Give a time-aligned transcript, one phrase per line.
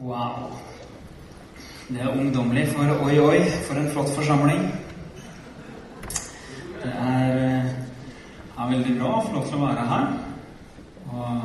[0.00, 0.50] Wow.
[1.88, 4.64] Det er ungdommelig, for oi, oi, for en flott forsamling.
[6.82, 7.66] Det er, eh,
[8.58, 10.06] er veldig bra lov til å være her
[11.12, 11.42] og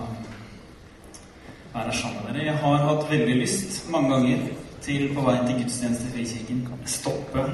[1.73, 2.45] være sammen med dere.
[2.45, 4.39] Jeg har hatt veldig lyst mange ganger
[4.81, 7.45] til på vei til gudstjeneste i Frikirken stoppe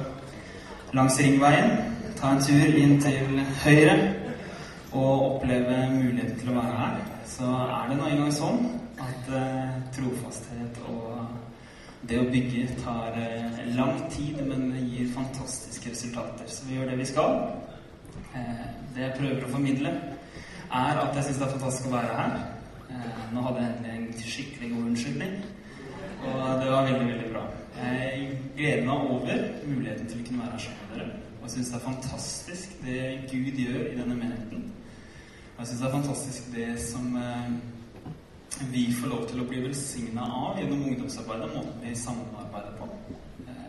[0.94, 1.72] langs Ringveien,
[2.16, 4.14] ta en tur inn til høyre
[4.94, 6.98] og oppleve muligheten til å være her.
[7.28, 8.85] Så er det nå engang sånn
[9.34, 11.26] eh, trofasthet og
[12.06, 16.50] det å bygge tar eh, lang tid, men gir fantastiske resultater.
[16.52, 17.40] Så vi gjør det vi skal.
[18.38, 19.94] Eh, det jeg prøver å formidle,
[20.66, 22.38] er at jeg syns det er fantastisk å være her.
[23.34, 25.32] Nå hadde jeg en skikkelig god unnskyldning,
[26.30, 27.42] og det var veldig, veldig bra.
[27.76, 31.24] Jeg gleder meg over muligheten til å kunne være her sammen med dere.
[31.36, 34.70] Og jeg syns det er fantastisk det Gud gjør i denne menigheten.
[35.56, 37.18] Og jeg syns det er fantastisk det som
[38.62, 42.90] vi får lov til å bli velsigna av gjennom ungdomsarbeidet, måten vi samarbeider på.
[43.48, 43.64] Eh,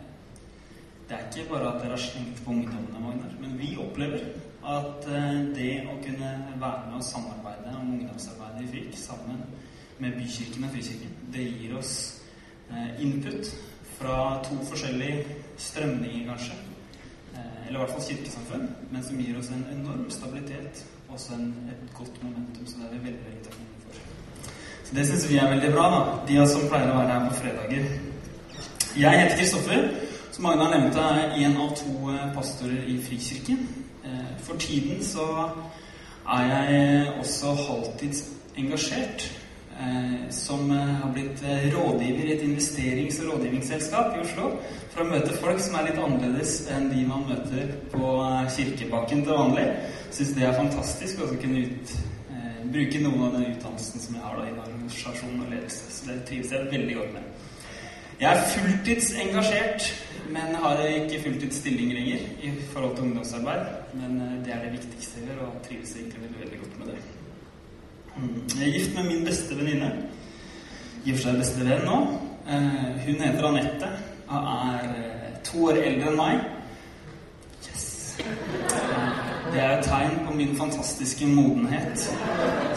[1.09, 4.25] Det er ikke bare at dere har slengt på ungdommene, Magnar, men vi opplever
[4.65, 9.43] at eh, det å kunne være med og samarbeide om ungdomsarbeidet i FRIK sammen
[9.99, 11.95] med Bykirken og Frikirken, det gir oss
[12.71, 13.53] eh, input
[13.99, 15.25] fra to forskjellige
[15.57, 16.59] strømninger, kanskje.
[17.67, 21.49] Eller i hvert fall kirkesamfunn, men som gir oss en enorm stabilitet og også en,
[21.73, 22.67] et godt momentum.
[22.67, 24.06] Så det er vi veldig, veldig takknemlige for.
[24.87, 26.03] Så det syns vi er veldig bra, da.
[26.29, 27.89] De som pleier å være her på fredager.
[28.97, 29.89] Jeg heter Kristoffer.
[30.33, 33.65] Som Magnar nevnte, er jeg en av to eh, pastorer i Frikirken.
[34.05, 35.27] Eh, For tiden så
[36.29, 38.23] er jeg også halvtids
[38.61, 39.27] engasjert.
[39.81, 41.43] eh, Som har blitt
[41.75, 44.53] rådgiver i et investerings- og rådgivningsselskap i Oslo.
[44.93, 48.13] For å møte folk som er litt annerledes enn de man møter på
[48.57, 49.67] kirkebakken til vanlig.
[50.11, 51.97] Syns det er fantastisk å kunne ut,
[52.73, 55.91] bruke noen av den utdannelsen som jeg har da, i organisasjon og ledelse.
[55.93, 57.31] Så det trives jeg veldig godt med.
[58.21, 59.89] Jeg er fulltids engasjert,
[60.33, 63.67] men har ikke fulltidsstilling lenger i forhold til ungdomsarbeid.
[64.01, 66.93] Men eh, det er det viktigste jeg gjør, og trives egentlig veldig, veldig godt med
[66.93, 66.99] det.
[68.17, 68.43] Mm.
[68.57, 69.91] Jeg er gift med min beste venninne.
[71.05, 71.99] I og for seg beste venn nå.
[72.49, 73.91] Eh, Hun heter Anette
[74.27, 76.47] og er eh, to år eldre enn meg.
[79.53, 81.99] Det er et tegn på min fantastiske modenhet.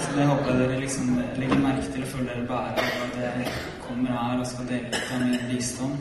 [0.02, 3.20] Så det håper jeg dere liksom legger merke til og føler dere bærer av at
[3.24, 3.54] jeg
[3.88, 5.96] kommer her og skal dele litt av min visdom.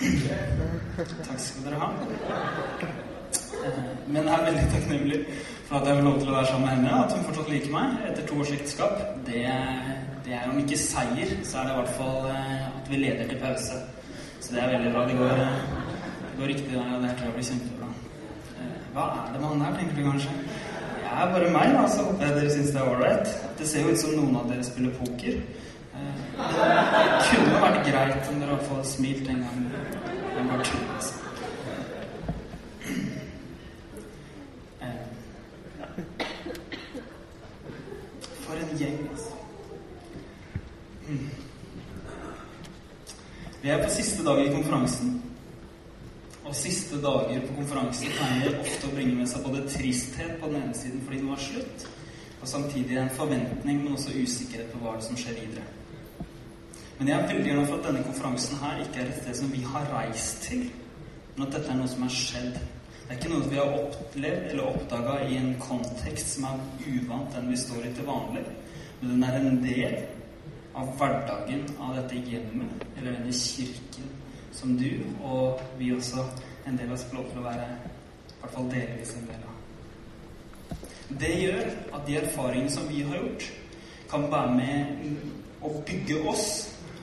[0.00, 1.90] Takk skal dere ha.
[3.60, 5.18] Eh, Men jeg er veldig takknemlig
[5.68, 7.50] for at jeg får lov til å være sammen med henne, og at hun fortsatt
[7.52, 9.02] liker meg etter to års ekteskap.
[9.26, 9.42] Det,
[10.24, 13.28] det er om ikke seier, så er det i hvert fall eh, at vi leder
[13.32, 13.82] til pause.
[14.40, 15.04] Så det er veldig bra.
[15.10, 15.60] Det går, eh,
[16.24, 17.79] det går riktig og det her tror jeg blir kjempebra.
[18.94, 20.30] Hva er det med han der, tenker du kanskje?
[21.04, 23.32] Jeg er bare meg, da, så håper jeg dere syns det er ålreit.
[23.58, 25.40] Det ser jo ut som noen av dere spiller poker.
[25.94, 29.66] Eh, Det kunne vært greit om dere i fått smilt en gang.
[30.36, 31.14] Jeg bare tuller, altså.
[34.80, 34.98] Eh,
[38.46, 39.30] For en gjeng, altså.
[41.08, 41.28] Mm.
[43.62, 45.19] Vi er på siste dag i konferansen.
[47.90, 51.34] Konferansen pleier ofte å bringe med seg både tristhet på den ene siden fordi noe
[51.34, 51.86] er slutt,
[52.38, 55.64] og samtidig en forventning, men også usikkerhet på hva det som skjer videre.
[57.00, 59.50] Men jeg er veldig glad for at denne konferansen her ikke er et sted som
[59.50, 60.62] vi har reist til,
[61.34, 62.60] men at dette er noe som er skjedd.
[63.00, 66.62] Det er ikke noe vi har opplevd eller oppdaga i en kontekst som er
[66.92, 68.44] uvant den vi står i til vanlig,
[69.00, 69.98] men den er en del
[70.78, 74.14] av hverdagen av dette hjemmet, eller denne kirken
[74.54, 74.92] som du
[75.26, 76.22] og vi også
[76.66, 77.68] en del av oss får lov til å være
[78.30, 79.56] i hvert fall delvis en del av.
[81.20, 83.46] Det gjør at de erfaringene som vi har gjort,
[84.10, 86.46] kan være med å bygge oss,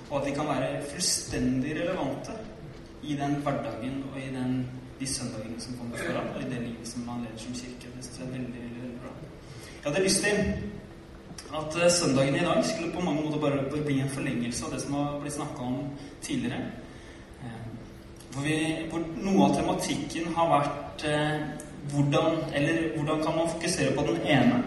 [0.10, 2.36] og at vi kan være fullstendig relevante
[3.04, 4.58] i den hverdagen og i den,
[5.00, 7.92] de søndagene som kommer foran, og i det livet som man leder som kirke.
[7.94, 9.14] Det synes jeg er veldig, veldig, bra.
[9.76, 14.00] Jeg hadde lyst til at eh, søndagen i dag skulle på mange måter bare bli
[14.02, 15.80] en forlengelse av det som har blitt snakka om
[16.22, 16.66] tidligere.
[18.34, 18.58] Hvor, vi,
[18.92, 21.46] hvor noe av tematikken har vært eh,
[21.92, 24.64] hvordan, eller hvordan kan man fokusere på den ene?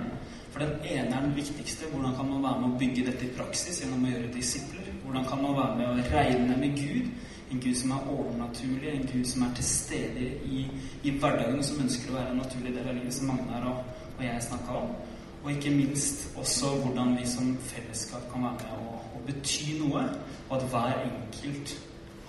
[0.50, 1.86] For den ene er den viktigste.
[1.92, 4.88] Hvordan kan man være med å bygge dette i praksis gjennom å gjøre disipler?
[5.04, 7.12] Hvordan kan man være med å regne med Gud?
[7.50, 10.64] En Gud som er overnaturlig, en Gud som er til stede i,
[11.02, 13.80] i hverdagen, som ønsker å være en naturlig del av livet, som Magnar og,
[14.16, 14.92] og jeg snakka om.
[15.40, 20.04] Og ikke minst også hvordan vi som fellesskap kan være med å, å bety noe,
[20.48, 21.74] og at hver enkelt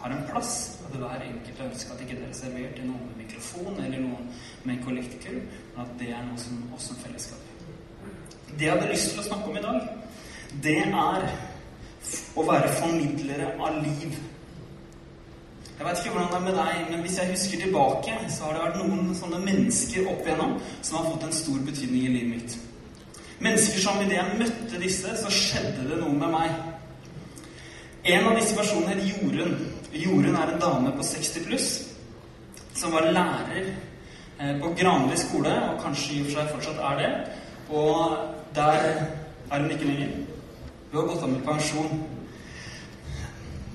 [0.02, 0.56] har en plass.
[0.92, 4.26] At hver enkelt ønsker at ikke dere er reservert til noen med mikrofon eller noen
[4.68, 5.38] med kollektikum
[5.76, 7.40] men at det er noe som oss som fellesskap.
[8.52, 9.78] Det jeg hadde lyst til å snakke om i dag,
[10.66, 11.30] det er
[12.36, 14.18] å være formidlere av liv.
[15.78, 18.58] Jeg vet ikke hvordan det er med deg, men hvis jeg husker tilbake, så har
[18.58, 22.34] det vært noen sånne mennesker opp igjennom som har fått en stor betydning i livet
[22.36, 22.58] mitt.
[23.42, 26.60] Mennesker som idet jeg møtte disse, så skjedde det noe med meg.
[28.12, 29.56] En av disse personene het Jorunn.
[29.94, 31.70] Jorunn er en dame på 60 pluss
[32.76, 33.66] som var lærer
[34.40, 37.12] eh, på Granli skole, og kanskje i og for seg fortsatt er det.
[37.70, 38.18] Og
[38.56, 38.86] der
[39.52, 40.14] er hun ikke lenger.
[40.92, 42.04] Hun har gått av med pensjon.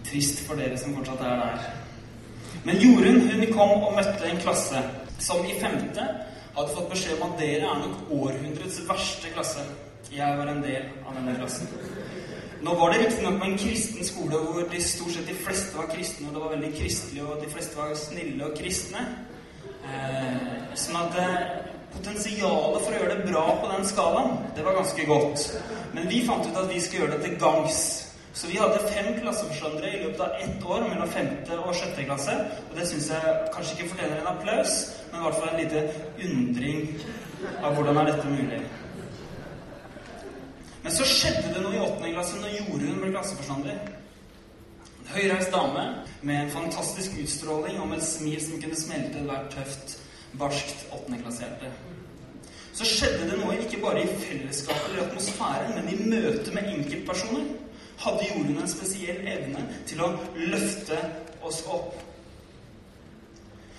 [0.07, 1.69] Trist for dere som fortsatt er der.
[2.65, 4.83] Men Jorunn hun kom og møtte en klasse
[5.19, 6.09] som i femte
[6.57, 9.65] hadde fått beskjed om at dere er nok århundrets verste klasse.
[10.13, 11.69] Jeg var en del av denne klassen.
[12.65, 16.29] Nå var det riktignok en kristen skole hvor de stort sett de fleste var kristne,
[16.29, 19.03] og det var veldig kristelig, og de fleste var snille og kristne.
[19.87, 20.39] Eh,
[20.79, 21.43] sånn at eh,
[21.93, 25.47] potensialet for å gjøre det bra på den skalaen, det var ganske godt.
[25.93, 27.83] Men vi fant ut at vi skulle gjøre det til gangs.
[28.37, 32.35] Så vi hadde fem klasseforstandere i løpet av ett år mellom femte og sjette klasse.
[32.71, 34.75] Og det syns jeg kanskje ikke fortjener en applaus,
[35.13, 35.87] men i hvert fall en liten
[36.27, 36.91] undring
[37.63, 38.61] av hvordan er dette mulig.
[40.87, 43.79] Men så skjedde det noe i åttende klasse når Jorunn ble klasseforstander.
[45.01, 45.83] En høyreist dame
[46.23, 49.97] med en fantastisk utstråling og med et smil som kunne smelte ethvert tøft,
[50.39, 51.73] barskt åttendeklassehjerte.
[52.71, 57.51] Så skjedde det noe ikke bare i fellesskapet eller atmosfæren, men i møte med enkeltpersoner.
[58.07, 61.03] Hadde Jorunn en spesiell evne til å løfte
[61.43, 61.99] oss opp.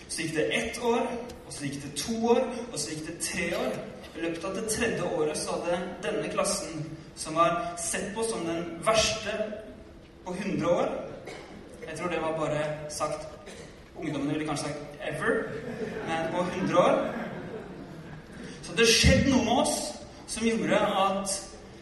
[0.10, 1.08] Så gikk det ett år,
[1.46, 3.84] og så gikk det to år, og så gikk det tre år.
[4.18, 8.46] I løpet av det tredje året så hadde denne klassen, som var sett på som
[8.46, 9.34] den verste
[10.26, 10.88] på 100 år
[11.88, 13.28] Jeg tror det var bare sagt
[13.98, 15.50] Ungdommene ville kanskje sagt 'ever',
[16.08, 17.14] men på 100 år
[18.64, 19.94] Så det skjedde noe med oss
[20.28, 21.30] som gjorde at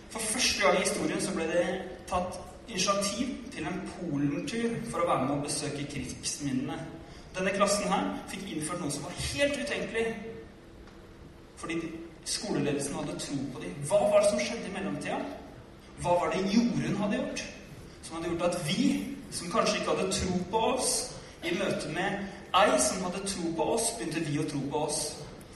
[0.09, 5.07] for første gang i historien så ble det tatt initiativ til en Polentur for å
[5.09, 6.77] være med og besøke krigsminnene.
[7.35, 10.05] Denne klassen her fikk innført noe som var helt utenkelig.
[11.55, 11.81] Fordi
[12.25, 13.73] skoleledelsen hadde tro på dem.
[13.89, 15.19] Hva var det som skjedde i mellomtida?
[16.01, 17.43] Hva var det Jorunn hadde gjort?
[18.03, 18.87] Som hadde gjort at vi,
[19.31, 20.95] som kanskje ikke hadde tro på oss,
[21.45, 22.25] i møte med
[22.57, 25.01] ei som hadde tro på oss, begynte vi å tro på oss.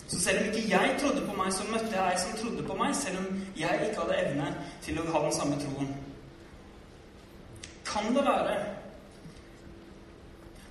[0.10, 2.78] Så selv om ikke jeg trodde på meg, så møtte jeg ei som trodde på
[2.78, 4.52] meg, selv om jeg ikke hadde evne
[4.86, 5.92] til å ha den samme troen.
[7.90, 8.58] Kan det være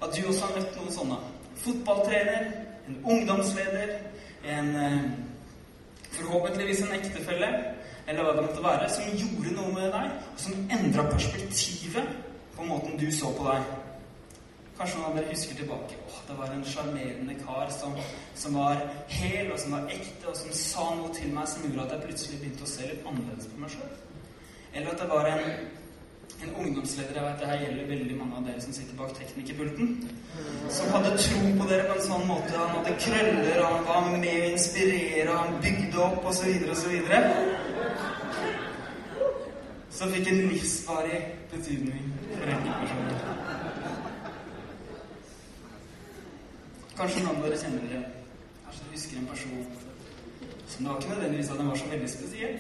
[0.03, 1.21] at du også har møtt noen sånne?
[1.59, 2.51] Fotballtrener,
[2.89, 3.97] en ungdomsleder,
[4.47, 5.09] en eh,
[6.19, 7.51] forhåpentligvis en ektefelle,
[8.09, 12.17] eller hva det måtte være, som gjorde noe med deg, og som endra perspektivet
[12.57, 13.75] på måten du så på deg.
[14.79, 15.97] Kanskje noen av dere husker tilbake.
[16.07, 17.97] Åh, det var en sjarmerende kar som,
[18.39, 21.87] som, var hel, og som var ekte, og som sa noe til meg som gjorde
[21.89, 23.97] at jeg plutselig begynte å se litt annerledes på meg sjøl.
[24.73, 25.51] Eller at det var en,
[26.43, 29.89] en ungdomsleder Jeg vet det her gjelder veldig mange av dere som sitter bak teknikerpulten.
[30.71, 32.53] Som hadde tro på dere på en sånn måte.
[32.55, 36.95] Han hadde krøller, han var med å inspirere, han bygde opp, osv., osv.
[39.99, 41.21] Som fikk en livsvarig
[41.51, 43.37] betydning for enkeltpersoner.
[46.99, 48.07] Kanskje noen av dere kjenner dere
[48.65, 49.87] Kanskje dere husker en person
[50.69, 52.57] som det var ikke nødvendigvis at den var så veldig spesiell,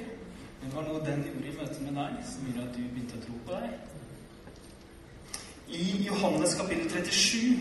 [0.60, 3.24] det var noe den gjorde i møte med deg, som gjorde at du begynte å
[3.26, 3.70] tro på deg.
[5.68, 7.58] I Johannes kapittel 37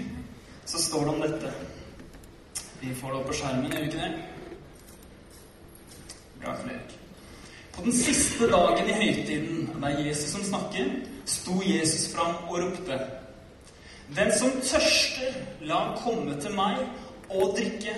[0.65, 1.51] så står det om dette.
[2.81, 4.11] Vi får det opp på skjermen, gjør vi ikke det?
[6.41, 6.97] Bra, Fredrik.
[7.77, 10.91] På den siste dagen i høytiden, det er Jesus som snakker,
[11.29, 12.97] sto Jesus fram og ropte.
[14.15, 16.79] Den som tørster, la han komme til meg
[17.29, 17.93] og drikke.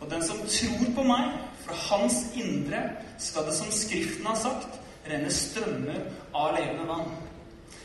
[0.00, 1.34] Og den som tror på meg,
[1.66, 2.82] fra hans indre
[3.18, 6.00] skal det, som Skriften har sagt, renne strømmer
[6.34, 7.14] av levende vann.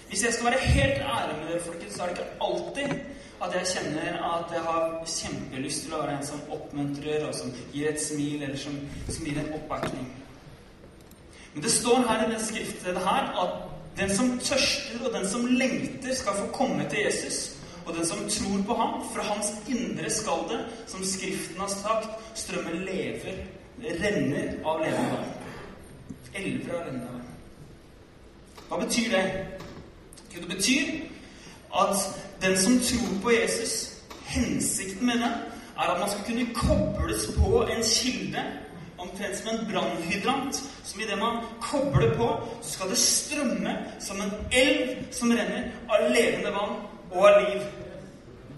[0.10, 2.94] Hvis jeg skal være helt ærlig med dere, folkens, så er det ikke alltid
[3.38, 7.52] at jeg kjenner at jeg har kjempelyst til å være en som oppmuntrer, og som
[7.74, 8.78] gir et smil, eller som,
[9.10, 10.08] som gir en oppbakning.
[11.54, 13.60] Men det står her i det skriftstedet her at
[13.98, 17.58] den som tørster og den som lengter, skal få komme til Jesus.
[17.86, 22.10] Og den som tror på ham, fra hans indre skal det, som Skriften har sagt,
[22.36, 23.46] strømme lever,
[23.82, 25.34] renner av levende vann.
[26.34, 27.28] Elver av levende vann.
[28.68, 29.26] Hva betyr det?
[30.34, 30.88] Jo, det betyr
[31.74, 32.08] at
[32.42, 33.74] den som tror på Jesus,
[34.26, 35.34] hensikten med det,
[35.78, 38.44] er at man skal kunne kobles på en kilde
[38.98, 42.28] omtrent som en brannhydrant, som idet man kobler på,
[42.62, 46.80] så skal det strømme som en elv som renner av levende vann
[47.12, 47.62] og av liv.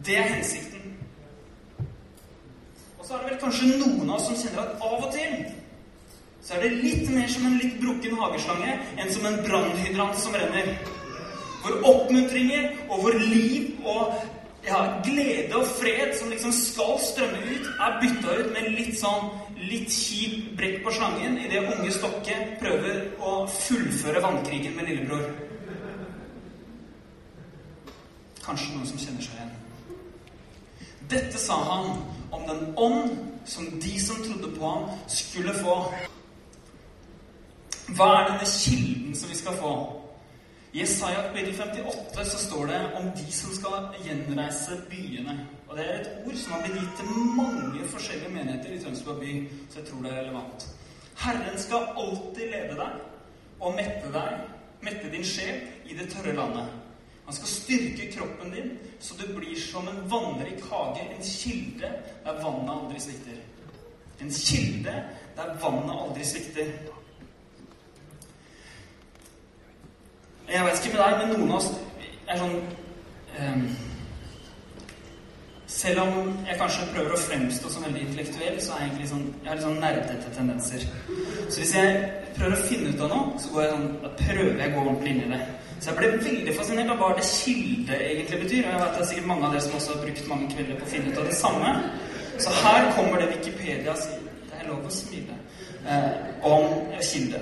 [0.05, 0.68] Det er hensikten.
[3.09, 5.31] Så er det vel kanskje noen av oss som kjenner at av og til
[6.45, 10.35] så er det litt mer som en litt brukken hageslange enn som en brannhydrant som
[10.37, 10.69] renner.
[11.63, 14.13] Hvor oppmuntringer og hvor liv og
[14.67, 19.33] ja, glede og fred som liksom skal strømme ut, er bytta ut med litt sånn
[19.57, 25.25] litt kjip brekk på slangen idet unge Stokke prøver å fullføre vannkrigen med lillebror.
[28.45, 29.53] Kanskje noen som kjenner seg igjen.
[31.09, 31.93] Dette sa han
[32.31, 35.75] om den ånd som de som trodde på ham, skulle få.
[37.97, 39.73] Hva er denne kilden som vi skal få?
[40.73, 45.47] I Jesaja kapittel 58 så står det om de som skal gjenreise byene.
[45.67, 49.19] Og Det er et ord som har blitt gitt til mange forskjellige menigheter i Tønsberg
[49.19, 49.33] by,
[49.69, 50.67] så jeg tror det er relevant.
[51.17, 53.01] Herren skal alltid lede deg
[53.59, 54.45] og mette deg,
[54.81, 56.69] mette din sjel, i det tørre landet.
[57.29, 58.69] Han skal styrke kroppen din,
[58.99, 61.91] så du blir som en vannrik hage, en kilde
[62.25, 63.35] der vannet aldri svikter.
[64.21, 64.95] En kilde
[65.35, 66.71] der vannet aldri svikter.
[70.49, 71.69] Jeg vet ikke med deg, men noen av oss
[72.25, 72.57] er sånn
[73.37, 73.63] um,
[75.69, 79.27] Selv om jeg kanskje prøver å fremstå som veldig intellektuell, så er jeg egentlig sånn,
[79.43, 80.89] jeg har litt sånn nerdete tendenser.
[81.45, 82.03] Så hvis jeg
[82.39, 83.89] prøver å finne ut av noe, så jeg sånn,
[84.25, 85.43] prøver jeg å gå ordentlig inn i det.
[85.79, 88.65] Så jeg ble veldig fascinert av hva det kilde egentlig betyr.
[88.65, 90.79] Og jeg vet det er sikkert mange av dere som også har brukt mange kvelder
[90.79, 91.75] på å finne ut av det samme.
[92.39, 94.25] Så her kommer det Wikipedia sier.
[94.49, 95.37] Det er lov å smile.
[95.87, 96.11] Eh,
[96.43, 96.67] om
[97.11, 97.39] kilde.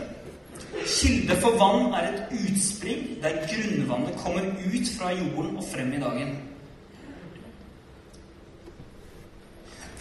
[0.86, 6.01] Kilde for vann er et utspring der grunnvannet kommer ut fra jorden og frem i
[6.01, 6.36] dagen.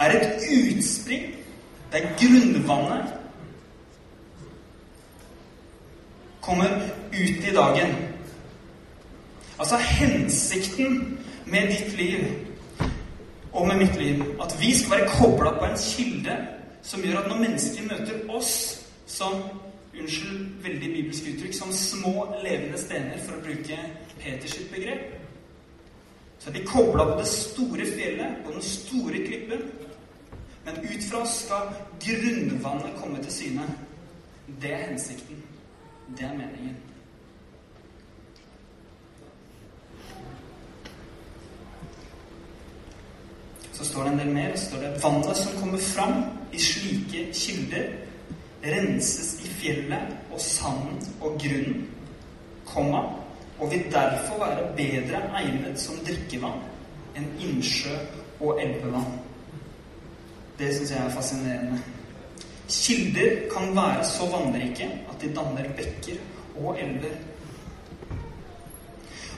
[0.00, 1.32] Er et utspring
[1.92, 3.14] der grunnvannet
[6.40, 6.68] kommer
[7.12, 7.96] ut i dagen.
[9.58, 12.24] Altså hensikten med ditt liv
[13.52, 16.36] og med mitt liv at vi skal være kobla på en kilde
[16.82, 18.52] som gjør at når mennesker møter oss
[19.06, 19.40] som
[20.00, 23.78] unnskyld veldig bibelsk uttrykk, som små levende stener, for å bruke
[24.20, 25.14] Peters begrep.
[26.38, 29.64] Så er de kobla på det store fjellet, på den store klippen.
[30.66, 31.70] Men ut fra oss skal
[32.02, 33.66] grunnvannet komme til syne.
[34.62, 35.42] Det er hensikten.
[36.18, 36.76] Det er meningen.
[43.86, 44.56] Står det en del mer.
[44.56, 47.90] Så står det vannet som kommer fram i slike kilder,
[48.66, 51.84] renses i fjellet og sanden og grunnen,
[52.66, 53.02] komma,
[53.58, 56.64] og vil derfor være bedre egnet som drikkevann
[57.16, 57.94] enn innsjø
[58.40, 59.14] og elvevann.
[60.58, 61.78] Det syns jeg er fascinerende.
[62.68, 66.18] Kilder kan være så vannrike at de danner bekker
[66.58, 67.14] og elver.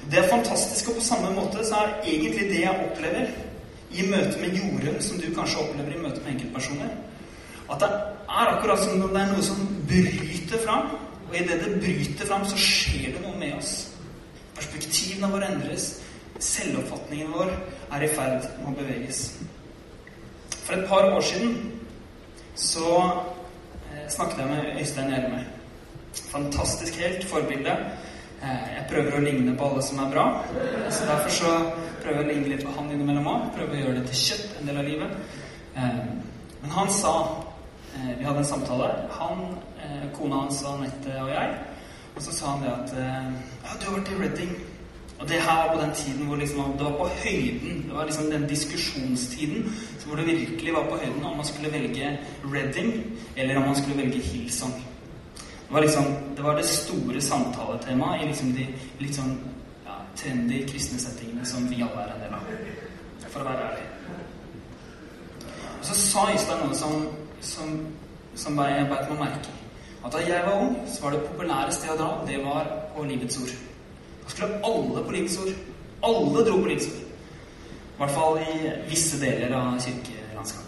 [0.09, 3.29] Det er fantastisk, og på samme måte så er egentlig det jeg opplever
[3.91, 6.91] i møte med jorden som du kanskje opplever i møte med enkeltpersoner,
[7.69, 10.91] at det er akkurat som om det er noe som bryter fram.
[11.29, 13.73] Og idet det bryter fram, så skjer det noe med oss.
[14.57, 15.91] Perspektivene våre endres.
[16.41, 17.51] Selvoppfatningen vår
[17.93, 19.23] er i ferd med å beveges.
[20.63, 21.57] For et par år siden
[22.59, 25.45] så eh, snakket jeg med Øystein Hjelme.
[26.33, 27.25] Fantastisk helt.
[27.29, 27.77] Forbilde.
[28.43, 30.27] Eh, jeg prøver å ligne på alle som er bra.
[30.91, 31.53] Så derfor så
[32.03, 33.51] prøver jeg å ligne litt på han innimellom òg.
[33.57, 35.37] Prøver å gjøre det til kjøtt en del av livet.
[35.77, 36.01] Eh,
[36.63, 37.15] men han sa
[37.99, 39.09] Eh, vi hadde en samtale.
[39.11, 39.57] Han,
[40.15, 41.55] kona hans, Anette og jeg.
[42.17, 44.53] Og så sa han det at Ja, du har vært i Redding.
[45.19, 47.83] Og det her var på den tiden hvor liksom, det var på høyden.
[47.89, 49.73] Det var liksom den diskusjonstiden
[50.07, 52.93] hvor det virkelig var på høyden om man skulle velge Redding
[53.37, 54.73] eller om man skulle velge Hillsong.
[55.69, 56.05] Det var liksom,
[56.37, 58.67] det var det store samtaletemaet i liksom de
[59.03, 59.35] litt sånn
[59.85, 62.53] ja, trendy kristne settingene som vi alle er en del av.
[63.29, 63.87] For å være ærlig.
[65.79, 66.95] Og så sa Øystein noe som
[67.41, 67.87] som,
[68.35, 69.57] som jeg beit meg merke.
[70.05, 73.05] At da jeg var ung, så var det populære stedet å dra, det var på
[73.07, 73.53] Livets Ord.
[74.25, 75.53] Da skulle alle på Livets Ord.
[76.07, 77.05] Alle dro på Livets Ord.
[77.99, 80.65] I hvert fall i visse deler av kirkelandskapet.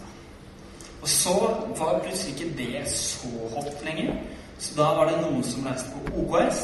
[1.01, 1.35] Og så
[1.79, 4.11] var plutselig ikke det så hot lenger.
[4.61, 6.61] Så da var det noen som reiste på OKS.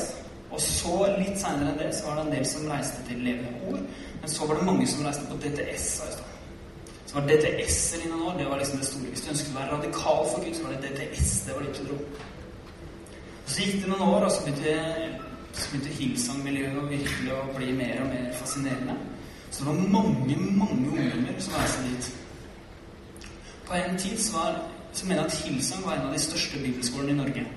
[0.53, 3.71] Og så, litt seinere enn det, så var det en del som reiste til Levende
[3.71, 3.81] Ord.
[4.21, 5.87] Men så var det mange som reiste på DTS.
[7.07, 8.35] Så var DTS-er inne nå.
[8.37, 9.09] Det var liksom det store.
[9.15, 11.33] Hvis du ønsket å være radikal for Gud, så var det DTS.
[11.47, 11.99] Det var litt dro.
[13.47, 14.77] Og så gikk det noen år, og så begynte,
[15.57, 18.97] så begynte Hillsong-miljøet virkelig å bli mer og mer fascinerende.
[19.49, 22.11] Så det var mange, mange ungdommer som reiste dit.
[23.67, 24.59] På en tid så, var,
[24.93, 27.47] så mener jeg at Hillsong var en av de største bibelskolene i Norge.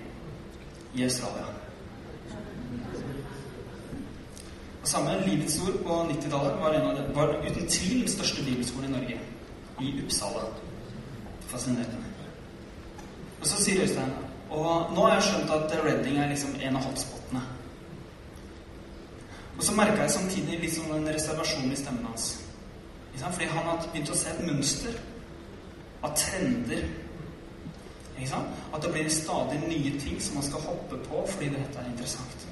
[0.95, 1.45] I Australia.
[4.83, 6.79] Og samme Livets Ord på 90-tallet var,
[7.15, 9.21] var, uten tvil den største bibelskolen i Norge
[9.81, 10.45] i Uppsala.
[11.47, 12.11] Fascinerende.
[13.41, 14.13] Og så sier Øystein
[14.51, 17.43] Og nå har jeg skjønt at Redding er liksom en av hotspotene.
[19.59, 22.33] Og så merka jeg samtidig sånn en reservasjon i stemmen hans.
[23.21, 24.97] Fordi han hadde begynt å se et mønster
[26.03, 26.87] av trender.
[28.75, 32.49] At det blir stadig nye ting som man skal hoppe på fordi dette er interessant.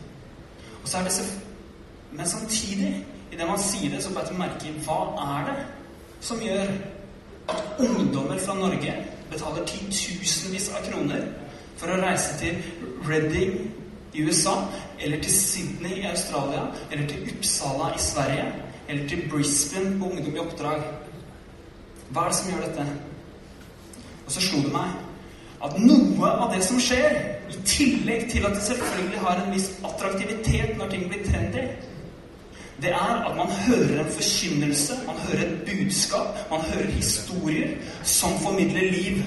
[0.83, 1.41] Og så er det
[2.13, 5.01] Men samtidig, idet man sier det, så bare til merke hva
[5.39, 5.67] er det
[6.21, 6.71] som gjør
[7.49, 8.95] at ungdommer fra Norge
[9.31, 11.27] betaler titusenvis av kroner
[11.77, 12.57] for å reise til
[13.07, 13.75] Reading
[14.15, 14.55] i USA,
[15.01, 18.47] eller til Sydney i Australia, eller til Uppsala i Sverige,
[18.89, 20.81] eller til Brisbane på Ungdom i oppdrag.
[22.09, 22.87] Hva er det som gjør dette?
[24.27, 25.08] Og så slo det meg
[25.65, 27.17] at noe av det som skjer,
[27.49, 31.65] i tillegg til at det selvfølgelig har en viss attraktivitet når ting blir trendy,
[32.79, 37.73] det er at man hører en forkynnelse, man hører et budskap, man hører historier
[38.03, 39.23] som formidler liv.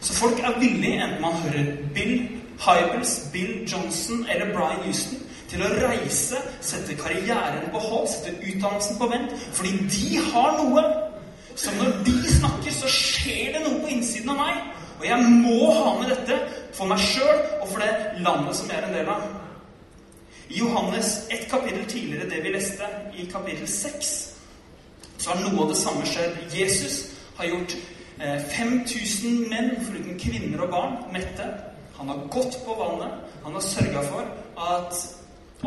[0.00, 2.28] Så folk er villige, enten man hører Bill
[2.64, 5.18] Hybels, Bill Johnson eller Brian Houston,
[5.48, 10.82] til å reise, sette karrieren på hold, sette utdannelsen på vent, fordi de har noe
[11.58, 14.58] som når de snakker, så skjer det noe på innsiden av meg.
[14.98, 16.38] Og jeg må ha med dette
[16.76, 19.28] for meg sjøl og for det landet som jeg er en del av.
[20.48, 24.12] I Johannes ett kapittel tidligere, det vi leste, i kapittel 6,
[25.18, 26.38] så har noe av det samme skjedd.
[26.54, 26.98] Jesus
[27.36, 27.76] har gjort
[28.18, 31.46] 5000 eh, menn, foruten kvinner og barn, mette.
[31.98, 33.34] Han har gått på vannet.
[33.44, 34.26] Han har sørga for
[34.74, 35.04] at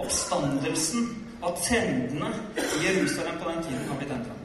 [0.02, 1.10] oppstandelsen
[1.44, 4.41] av trendene i Jerusalem på den tiden har blitt endra.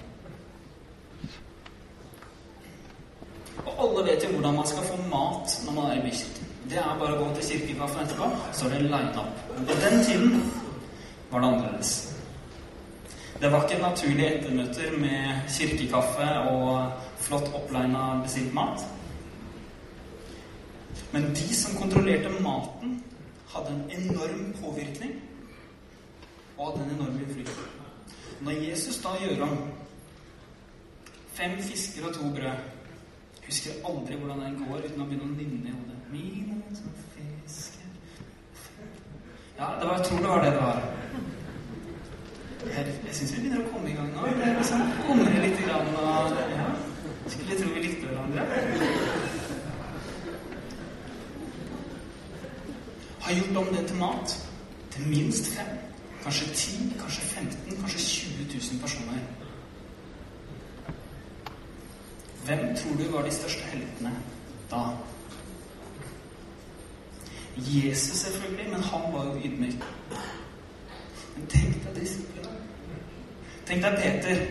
[3.66, 6.52] Og alle vet jo hvordan man skal få mat når man er i bykirken.
[6.70, 9.42] Det er bare å gå til kirkekaffen etterpå, så er det line up.
[9.54, 10.52] På den tiden
[11.30, 11.92] var det annerledes.
[13.40, 16.92] Det var ikke naturlige ettermøter med kirkekaffe og
[17.22, 18.82] flott opplina bestilt mat.
[21.12, 23.02] Men de som kontrollerte maten,
[23.54, 25.12] hadde en enorm påvirkning
[26.58, 27.68] og hadde en enorm innflytelse.
[28.40, 29.58] Når Jesus da gjør om
[31.36, 32.75] fem fisker og to brød
[33.46, 35.98] Husker aldri hvordan den går uten å begynne å nynne i hodet.
[36.10, 37.84] Mine som fisker
[39.58, 40.80] Ja, det var, jeg tror det var det det var.
[42.66, 44.26] Jeg, jeg syns vi begynner å komme i gang nå.
[44.40, 46.66] Det er liksom humre litt grann, og ja.
[47.26, 48.42] Skulle tro vi likte hverandre.
[53.26, 54.36] Har gjort om det til mat.
[54.90, 55.72] Til minst fem.
[56.26, 59.35] Kanskje ti, kanskje 15, kanskje 20 000 personer.
[62.46, 64.12] Hvem tror du var de største heltene
[64.70, 64.82] da?
[67.56, 69.84] Jesus, selvfølgelig, men han var jo ydmyk.
[71.36, 72.52] Men tenk deg disiplene.
[73.66, 74.42] Tenk deg Peter.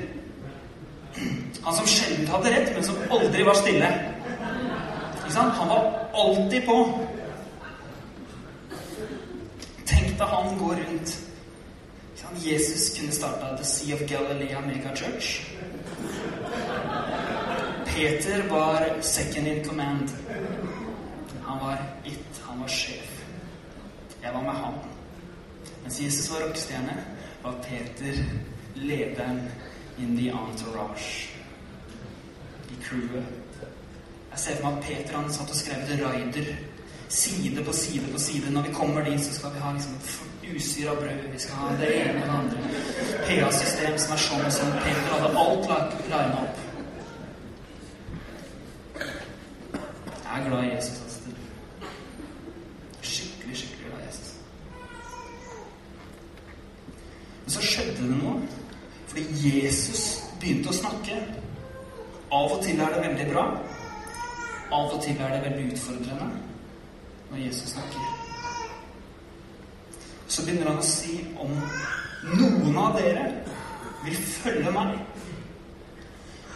[1.66, 3.92] Han som sjelden hadde rett, men som aldri var stille.
[5.36, 6.80] Han var alltid på.
[9.86, 11.16] Tenk deg han går rundt
[12.44, 15.42] Jesus kunne starta The Sea of Galilee Mega Church.
[17.96, 20.12] Peter var second in command.
[21.44, 23.26] Han var it, han var sjef.
[24.24, 24.74] Jeg var med han.
[25.84, 26.98] Mens Jesus var rockestjerne,
[27.44, 28.24] var Peter
[28.76, 29.52] lederen
[29.98, 31.30] in the entourage.
[32.70, 33.24] I crewet.
[34.32, 36.52] Jeg ser for meg at Peter han satt og skrev et raider
[37.10, 38.52] side på side på side.
[38.52, 39.96] Når vi kommer dit, så skal vi ha liksom
[40.90, 41.32] av brød.
[41.34, 42.58] Vi skal ha det ene og det andre.
[43.28, 46.66] PA-system som er sånn som Peter hadde alt lina opp.
[50.25, 51.02] Jeg er glad i Jesus.
[51.02, 51.20] Altså.
[53.02, 54.36] Skikkelig, skikkelig glad i Jesus.
[57.44, 58.36] Men så skjedde det noe.
[59.08, 60.04] Fordi Jesus
[60.42, 61.22] begynte å snakke.
[62.34, 63.46] Av og til er det veldig bra.
[64.74, 66.30] Av og til er det veldig utfordrende
[67.32, 68.14] når Jesus snakker.
[70.28, 71.52] Så begynner han å si om
[72.34, 73.28] noen av dere
[74.06, 74.96] vil følge meg,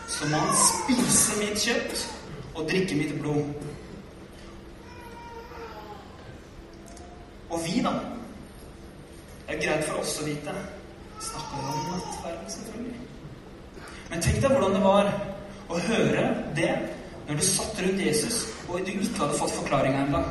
[0.10, 2.19] så må han spise mitt kjøtt
[2.60, 3.44] og drikke mitt blod.
[7.50, 7.94] Og vi, da?
[9.48, 10.54] Det er greit for oss å vite.
[11.20, 13.00] Snakker om nattverden, selvfølgelig?
[14.10, 15.10] Men tenk deg hvordan det var
[15.70, 16.72] å høre det
[17.28, 20.22] når du satt rundt Jesus og du ikke hadde fått forklaringa ennå.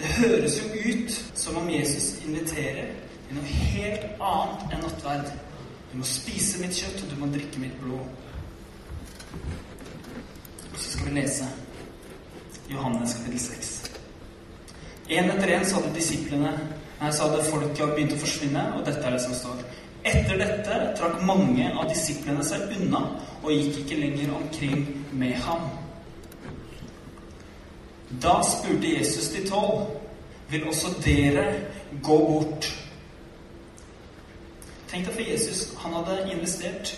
[0.00, 2.94] Det høres jo ut som om Jesus inviterer
[3.28, 5.28] til noe helt annet enn nattverd.
[5.90, 8.06] Du må spise mitt kjøtt, og du må drikke mitt blod.
[10.76, 11.48] Så skal vi lese
[12.68, 13.90] Johannes kapittel 6.
[15.08, 16.54] En etter en sa det disiplene
[17.00, 19.60] Nei, sa det folket har begynt å forsvinne, og dette er det som står.
[20.04, 23.00] Etter dette trakk mange av disiplene seg unna
[23.40, 24.82] og gikk ikke lenger omkring
[25.16, 25.64] med ham.
[28.20, 29.96] Da spurte Jesus de tolv,
[30.52, 31.46] vil også dere
[32.04, 32.68] gå bort?
[34.90, 35.68] Tenk deg for Jesus.
[35.80, 36.92] Han hadde investert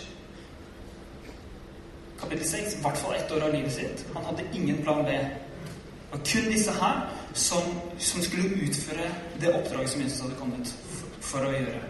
[2.23, 4.05] kapittel 6, i hvert fall ett år av livet sitt.
[4.15, 5.11] Han hadde ingen plan B.
[5.13, 7.05] Det var kun disse her
[7.35, 9.09] som, som skulle utføre
[9.41, 11.81] det oppdraget som Jesus hadde kommet for, for å gjøre.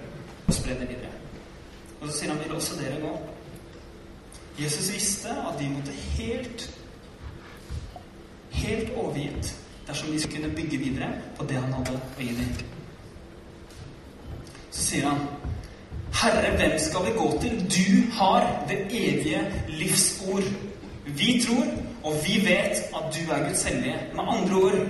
[0.47, 1.11] Og spre det videre.
[2.01, 3.17] Og så sier han vil også dere gå.
[4.61, 6.71] Jesus visste at de måtte helt
[8.63, 9.55] helt overgitt
[9.87, 12.53] dersom de skulle kunne bygge videre på det han hadde å gi dem.
[14.71, 15.25] Så sier han
[16.23, 17.55] Herre, hvem skal vi gå til?
[17.77, 20.43] Du har det evige livsord.
[21.07, 21.67] Vi tror,
[22.05, 23.97] og vi vet at du er Guds hellige.
[24.15, 24.87] Med andre ord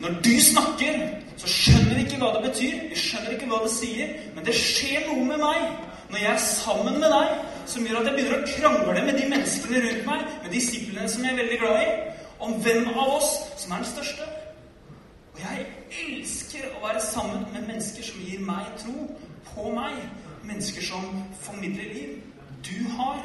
[0.00, 0.98] Når du snakker,
[1.36, 2.74] så skjønner vi ikke hva det betyr.
[2.90, 4.10] Vi skjønner ikke hva det sier.
[4.34, 5.62] Men det skjer noe med meg
[6.10, 7.32] når jeg er sammen med deg,
[7.66, 11.24] som gjør at jeg begynner å krangle med de menneskene rundt meg, med disiplene som
[11.24, 11.90] jeg er veldig glad i,
[12.46, 14.30] om hvem av oss som er den største.
[15.34, 15.66] Og jeg
[16.04, 19.04] elsker å være sammen med mennesker som gir meg tro
[19.52, 20.00] på meg.
[20.48, 22.14] Mennesker som formidler liv.
[22.64, 23.20] Du har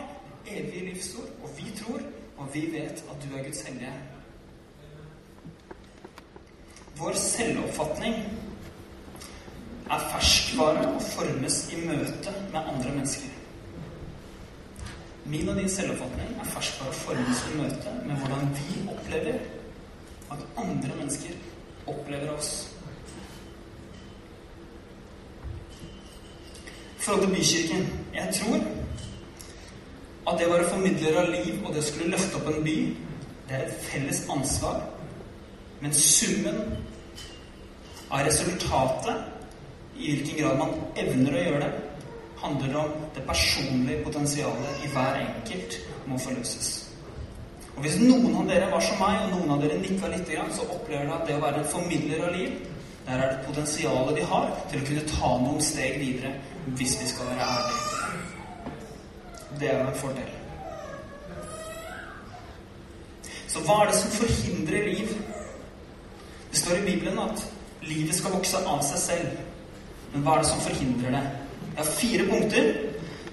[0.47, 2.01] evig livsord, og vi tror,
[2.38, 3.93] og vi vet at du er Guds hellige.
[6.97, 8.15] Vår selvoppfatning
[9.91, 13.29] er ferskvare og formes i møte med andre mennesker.
[15.25, 19.39] Min og din selvoppfatning er ferskvare og formes i møte med hvordan vi opplever
[20.31, 21.33] at andre mennesker
[21.88, 22.72] opplever oss.
[27.04, 28.60] Forhold til Bykirken Jeg tror
[30.24, 32.76] at det å være formidler av liv og det å skulle løfte opp en by,
[33.50, 34.78] det er et felles ansvar.
[35.84, 36.62] Men summen
[38.08, 39.26] av resultatet,
[40.00, 41.82] i hvilken grad man evner å gjøre det,
[42.44, 46.72] handler om det personlige potensialet i hver enkelt må forløses.
[47.76, 50.66] Og Hvis noen av dere var som meg, og noen av dere nikka litt, så
[50.70, 52.58] opplever dere at det å være en formidler av liv,
[53.04, 57.08] der er det potensialet de har til å kunne ta noen steg videre, hvis vi
[57.08, 57.84] skal være ærlige.
[59.60, 60.32] Det er en fordel.
[63.47, 65.08] Så hva er det som forhindrer liv?
[66.52, 67.43] Det står i Bibelen at
[67.82, 69.36] livet skal vokse av seg selv.
[70.13, 71.23] Men hva er det som forhindrer det?
[71.76, 72.71] Jeg har fire punkter.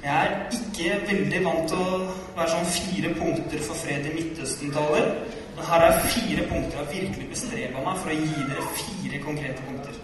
[0.02, 2.02] Jeg er ikke veldig vant til å
[2.36, 5.10] være sånn fire punkter for fred i Midtøsten-taler.
[5.56, 9.24] Men her er fire punkter jeg har virkelig bestreba meg for å gi dere fire
[9.24, 9.98] konkrete punkter.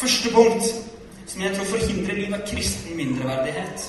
[0.00, 0.99] Første punkt
[1.30, 3.84] som jeg tror forhindrer liv, av kristen mindreverdighet.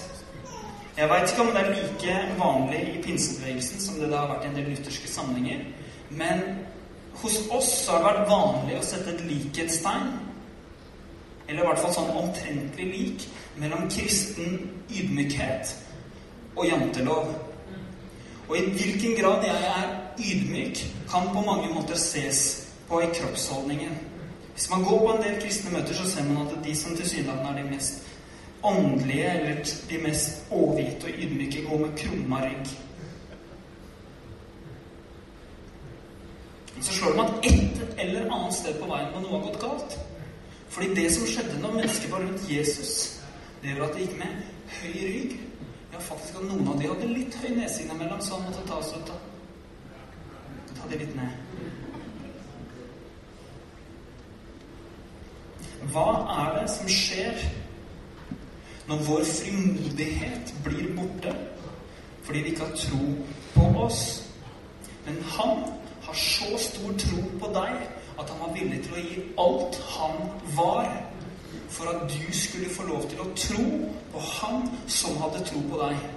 [0.97, 4.45] Jeg veit ikke om det er like vanlig i pinsebevegelsen som det, det har vært
[4.45, 5.63] i en del lutherske sammenhenger.
[6.09, 6.43] Men
[7.23, 10.11] hos oss har det vært vanlig å sette et likhetstegn,
[11.47, 13.25] eller i hvert fall sånn omtrentlig lik,
[13.59, 14.59] mellom kristen
[14.93, 15.73] ydmykhet
[16.53, 17.33] og jantelov.
[18.51, 19.89] Og i hvilken grad jeg er
[20.21, 22.45] ydmyk, kan på mange måter ses
[22.87, 24.10] på i kroppsholdningen.
[24.61, 27.49] Hvis man går på en del kristne møter, så ser man at de som tilsynelatende
[27.49, 28.03] er de mest
[28.63, 32.67] åndelige, eller de mest overgitte og ydmyke, går med krumma rygg.
[36.81, 39.59] Så slår det meg at et eller annet sted på veien må noe ha gått
[39.65, 39.97] galt.
[40.69, 42.95] Fordi det som skjedde når mennesker var rundt Jesus,
[43.63, 44.45] det var at de gikk med
[44.77, 45.37] høy rygg.
[45.95, 48.77] Ja, faktisk at noen av de hadde litt høy nese innimellom, så han måtte ta
[48.85, 49.29] seg ut av
[50.77, 51.50] Ta det litt ned.
[55.91, 57.41] Hva er det som skjer
[58.87, 61.35] når vår frimodighet blir borte
[62.23, 63.01] fordi vi ikke har tro
[63.55, 64.03] på oss?
[65.05, 65.63] Men han
[66.01, 67.75] har så stor tro på deg
[68.19, 70.17] at han var villig til å gi alt han
[70.55, 70.89] var,
[71.71, 73.67] for at du skulle få lov til å tro
[74.13, 76.09] på han som hadde tro på deg.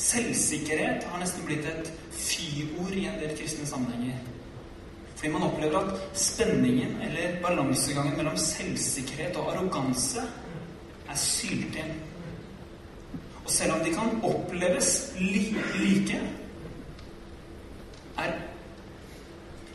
[0.00, 4.29] Selvsikkerhet har nesten blitt et fyord i en del kristne sammenhenger.
[5.20, 10.22] Fordi man opplever at spenningen eller balansegangen mellom selvsikkerhet og arroganse
[11.04, 11.90] er sylt inn.
[13.44, 15.42] Og selv om de kan oppleves li
[15.76, 16.22] like,
[18.16, 18.32] er,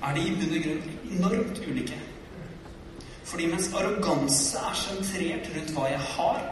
[0.01, 2.01] er de i bunn og grunn enormt ulike.
[3.29, 6.43] Fordi mens arroganse er sentrert rundt hva jeg har,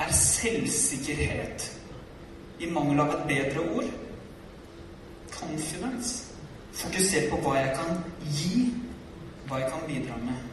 [0.00, 1.68] er selvsikkerhet
[2.64, 3.96] i mangel av et bedre ord
[5.36, 6.31] confidence.
[6.72, 7.98] Fokusert på hva jeg kan
[8.32, 8.62] gi,
[9.48, 10.48] hva jeg kan bidra med.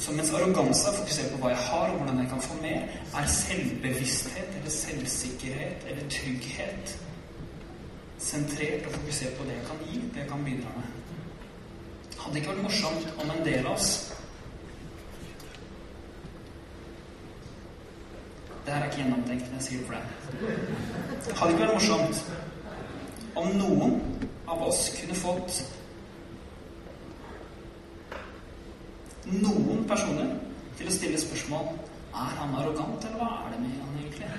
[0.00, 2.98] Så mens arroganse er fokusert på hva jeg har, og hvordan jeg kan få mer,
[3.20, 6.96] er selvbevissthet eller selvsikkerhet eller trygghet
[8.20, 10.88] sentrert og fokusert på det jeg kan gi, det jeg kan bidra med.
[12.20, 13.92] Hadde ikke vært morsomt om en del av oss
[18.60, 20.02] Det her er ikke gjennomtenkt, men jeg sier det for deg.
[21.38, 22.18] Hadde ikke vært morsomt
[23.40, 23.94] om noen
[24.50, 25.60] av oss kunne fått
[29.30, 30.32] noen personer
[30.78, 31.68] til å stille spørsmål
[32.10, 34.30] er han arrogant, eller hva er det med han egentlig?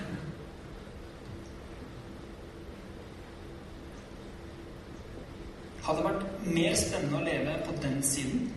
[5.81, 8.49] Hadde det vært mer spennende å leve på den siden,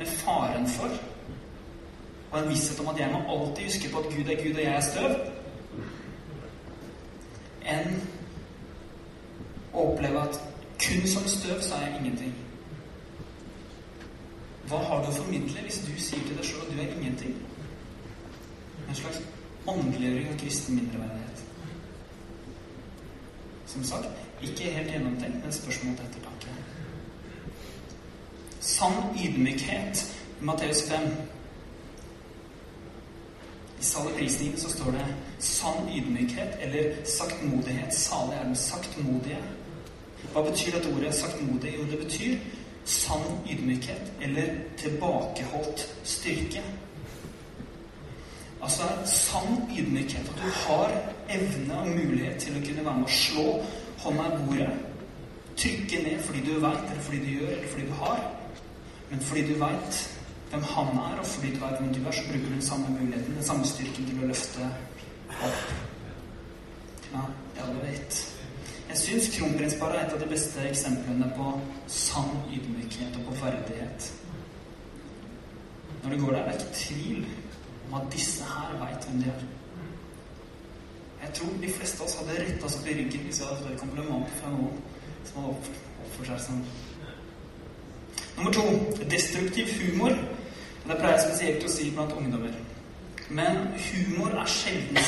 [0.00, 1.00] med faren for
[2.30, 4.62] og en visshet om at jeg må alltid huske på at Gud er Gud og
[4.62, 5.16] jeg er støv,
[7.72, 7.96] enn
[9.74, 10.38] å oppleve at
[10.90, 12.34] kun som støv er jeg ingenting.
[14.68, 17.36] Hva har du å formidle hvis du sier til deg sjøl at du er ingenting?
[18.88, 19.20] En slags
[19.70, 21.42] åndeliggjøring av kristen mindreverdighet.
[23.70, 24.08] Som sagt,
[24.42, 26.54] ikke helt gjennomtenkt, men spørsmål til ettertanke.
[28.60, 30.02] Sann ydmykhet
[30.40, 31.12] i Matteus 5
[33.80, 35.06] i saleprisningen så står det
[35.38, 37.90] 'sann ydmykhet' eller 'saktmodighet'.
[37.90, 39.38] Salig er den saktmodige.
[40.32, 41.76] Hva betyr dette ordet 'saktmodig'?
[41.76, 42.36] Jo, det betyr
[42.84, 46.62] sann ydmykhet eller tilbakeholdt styrke.
[48.62, 50.28] Altså sann ydmykhet.
[50.28, 50.90] At du har
[51.28, 53.46] evne og mulighet til å kunne være med å slå
[54.04, 54.70] hånda i bordet.
[55.56, 58.20] Trykke ned fordi du veit, eller fordi du gjør, eller fordi du har.
[59.10, 60.02] Men fordi du veit
[60.50, 62.98] hvem han er, og fordi du veit hvem du er, så bruker du den samme
[63.00, 64.68] muligheten, den samme styrken til å løfte
[65.30, 65.72] opp.
[67.12, 67.24] Ja,
[67.56, 68.39] jeg vet.
[68.90, 71.50] Jeg syns kronprinsparet er et av de beste eksemplene på
[71.86, 74.08] sann ydmykhet og på verdighet.
[76.02, 77.26] Når du går der, det er ikke tvil
[77.86, 79.44] om at disse her veit hvem de er.
[81.22, 83.60] Jeg tror de fleste av oss hadde retta oss opp i ryggen hvis vi hadde
[83.60, 84.82] fått et kompliment fra noen
[85.28, 85.76] som hadde
[86.06, 86.64] oppført seg sånn.
[88.40, 88.66] Nummer to
[89.12, 92.58] destruktiv humor det pleier jeg spesielt å si blant ungdommer.
[93.30, 94.98] Men humor er sjelden,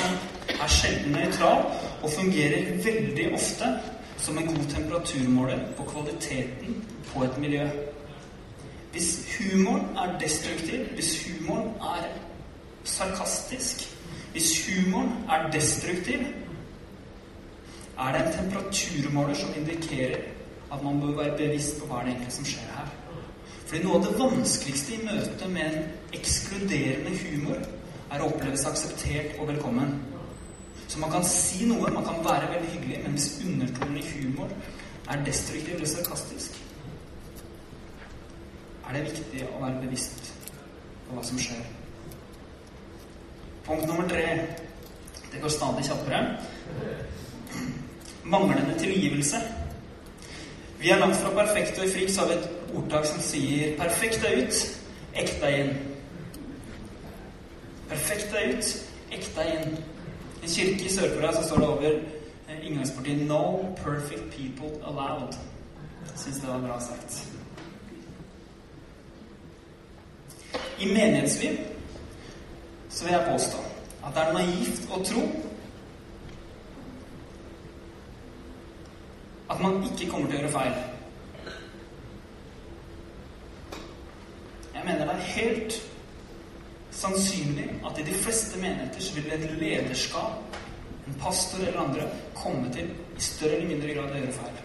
[0.54, 1.66] er sjelden nøytral
[2.02, 3.70] og fungerer veldig ofte
[4.22, 7.68] som en god temperaturmåler på kvaliteten på et miljø.
[8.92, 12.06] Hvis humoren er destruktiv, hvis humoren er
[12.84, 13.98] sarkastisk,
[14.32, 16.18] hvis humoren er destruktiv,
[17.98, 20.16] er det en temperaturmåler som indikerer
[20.72, 22.92] at man bør være bevisst på hva det egentlig som skjer her.
[23.66, 25.84] Fordi noe av det vanskeligste i møte med en
[26.16, 27.60] ekskluderende humor
[28.12, 29.94] er å oppleve seg akseptert og velkommen.
[30.92, 34.50] Så man kan si noe, man kan være veldig hyggelig, men hvis undertonen i humor
[35.08, 36.58] er destruktiv eller sarkastisk,
[38.88, 40.26] er det viktig å være bevisst
[41.06, 41.62] på hva som skjer.
[43.64, 44.26] Punkt nummer tre.
[45.32, 46.20] Det går stadig kjappere.
[48.34, 49.40] Manglende tilgivelse.
[50.82, 54.28] Vi er langt fra perfekte, og i FRIK har vi et ordtak som sier 'perfekt
[54.28, 54.60] er ut,
[55.14, 55.76] ekte er inn'.
[57.88, 58.76] Perfekt er ut,
[59.12, 59.78] ekte er inn.
[60.42, 61.90] I en kirke i Sør-Korea så står det over
[62.48, 65.38] eh, inngangspartiet 'No perfect people allowed'.
[66.16, 67.28] Syns det var bra sagt.
[70.78, 71.58] I menighetsliv
[72.88, 73.58] så vil jeg påstå
[74.06, 75.22] at det er naivt å tro
[79.50, 80.74] at man ikke kommer til å gjøre feil.
[84.74, 85.91] Jeg mener det er helt
[87.02, 90.58] sannsynlig at i de fleste menigheter så vil et lederskap,
[91.06, 94.60] en pastor eller andre, komme til i større eller mindre grad å gjøre feil.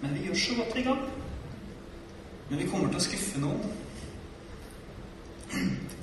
[0.00, 1.04] Men vi gjør så godt vi kan.
[2.48, 3.62] Men vi kommer til å skuffe noen.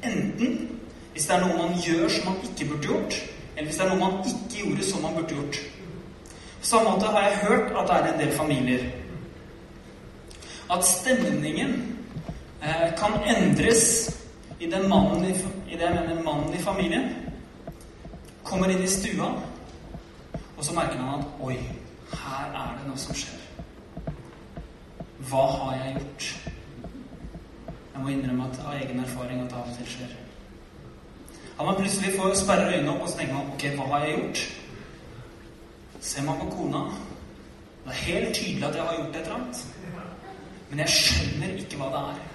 [0.06, 0.56] Enten
[1.12, 3.18] hvis det er noe man gjør som man ikke burde gjort,
[3.56, 5.60] eller hvis det er noe man ikke gjorde som man burde gjort.
[6.62, 8.90] På samme måte har jeg hørt at det er en del familier
[10.72, 11.74] at stemningen
[12.98, 13.86] kan endres
[14.60, 17.10] idet mannen, i, det mener mannen i familien
[18.44, 19.32] kommer inn i stua,
[20.58, 21.56] og så merker han at Oi,
[22.12, 23.40] her er det noe som skjer.
[25.30, 26.28] Hva har jeg gjort?
[27.94, 30.16] Jeg må innrømme at av egen erfaring at det av og til skjer.
[31.58, 34.18] At man plutselig får sperre øynene opp og så tenker man ok, hva har jeg
[34.18, 34.44] gjort?
[36.02, 36.82] Ser man på kona
[37.84, 39.66] Det er helt tydelig at jeg har gjort et eller annet.
[40.70, 42.31] Men jeg skjønner ikke hva det er.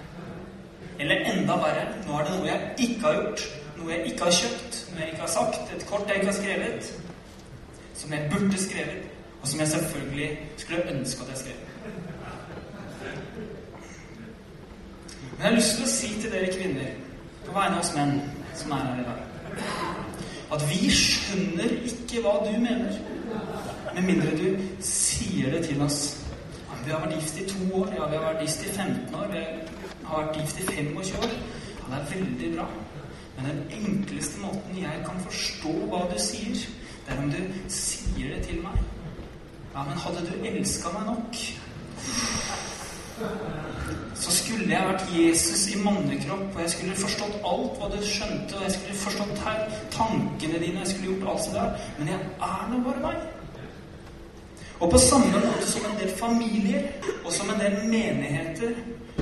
[0.99, 3.43] Eller enda verre, nå er det noe jeg ikke har gjort.
[3.77, 6.39] Noe jeg ikke har kjøpt, noe jeg ikke har sagt, et kort jeg ikke har
[6.39, 6.91] skrevet.
[7.97, 9.03] Som jeg burde skrevet,
[9.41, 11.59] og som jeg selvfølgelig skulle ønske at jeg skrev.
[15.37, 16.93] Men jeg har lyst til å si til dere kvinner,
[17.45, 18.15] på vegne av oss menn
[18.57, 19.19] som er her i dag,
[20.55, 22.97] at vi skjønner ikke hva du mener,
[23.93, 26.15] med mindre du sier det til oss.
[26.85, 27.89] Vi har vært gift i to år.
[27.97, 29.25] Ja, vi har vært gift i 15 år.
[29.33, 29.41] Vi
[30.09, 31.31] har vært gift i 25 år.
[31.77, 32.67] Ja, det er veldig bra.
[33.37, 36.67] Men den enkleste måten jeg kan forstå hva du sier,
[37.07, 37.37] Det er om du
[37.71, 38.79] sier det til meg.
[39.75, 41.37] Ja, men hadde du elska meg nok,
[44.15, 48.57] så skulle jeg vært Jesus i mannekropp, og jeg skulle forstått alt hva du skjønte,
[48.57, 51.87] og jeg skulle forstått her, tankene dine, jeg skulle gjort alt det der.
[51.99, 53.23] Men jeg er nå bare meg.
[54.79, 56.83] Og på samme måte som en del familier
[57.23, 58.75] og som en del menigheter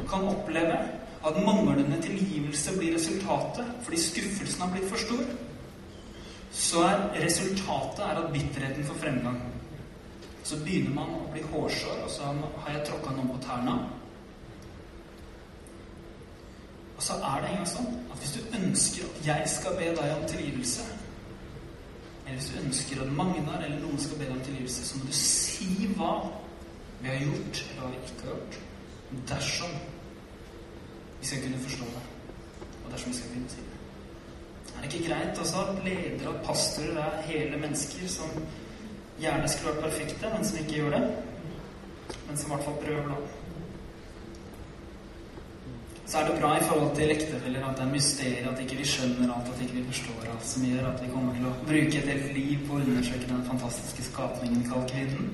[0.09, 0.77] kan oppleve
[1.25, 5.23] at manglende tilgivelse blir resultatet fordi skuffelsen har blitt for stor,
[6.55, 9.39] så er resultatet er at bitterheten får fremgang.
[10.45, 13.73] Så begynner man å bli hårsår, og så har jeg tråkka noen på tærne.
[16.95, 20.13] Og så er det engang sånn at hvis du ønsker at jeg skal be deg
[20.13, 20.85] om tilgivelse,
[22.25, 25.09] eller hvis du ønsker at Magnar eller noen skal be deg om tilgivelse, så må
[25.09, 26.13] du si hva
[27.01, 28.61] vi har gjort, eller hva vi ikke har gjort,
[29.33, 29.75] dersom
[31.25, 32.01] vi skal kunne forstå det,
[32.85, 33.77] og dersom vi skal kunne si det.
[34.75, 38.35] Er det ikke greit også at ledere og pastorer er hele mennesker som
[39.17, 41.01] gjerne skulle vært perfekte, men som ikke gjør det?
[42.27, 43.17] Men som i hvert fall prøver, da
[46.05, 48.85] så er det bra i forhold til ektefeller at det er mysteriet, at ikke vi
[48.85, 51.97] skjønner alt, at ikke vi forstår alt, som gjør at vi kommer til å bruke
[52.03, 55.31] et helt liv på å undersøke den fantastiske skapningen kalt kvinnen.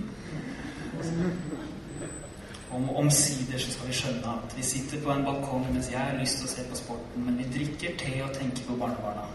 [2.71, 6.19] Om omsider så skal vi skjønne at vi sitter på en balkong mens jeg har
[6.19, 9.25] lyst til å se på sporten, men vi drikker te og tenker på barnebarna.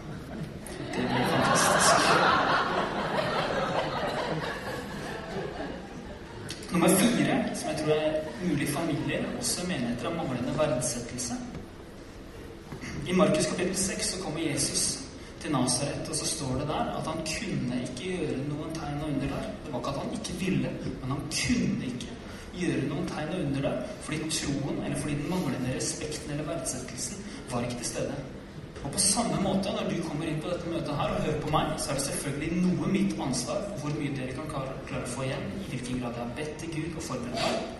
[0.95, 2.01] Det blir fantastisk.
[6.71, 11.37] Nummer fire, som jeg tror er mulig familier, også menigheter, av manglende verdsettelse.
[13.07, 14.83] I Markus kapittel 6 så kommer Jesus
[15.41, 19.09] til Nasaret, og så står det der at han kunne ikke gjøre noen tegn og
[19.13, 19.49] under der.
[19.65, 22.16] Det var ikke at han ikke ville, men han kunne ikke
[22.61, 27.23] gjøre noen tegn og under deg, fordi troen, eller fordi den manglende respekten eller verdsettelsen,
[27.51, 28.17] var ikke til stede.
[28.83, 31.51] Og på samme måte, når du kommer inn på dette møtet her og hører på
[31.51, 35.09] meg, så er det selvfølgelig noe mitt ansvar for hvor mye dere kan klare å
[35.15, 37.75] få igjen, i hvilken grad jeg har bedt til Gud og forberedt meg.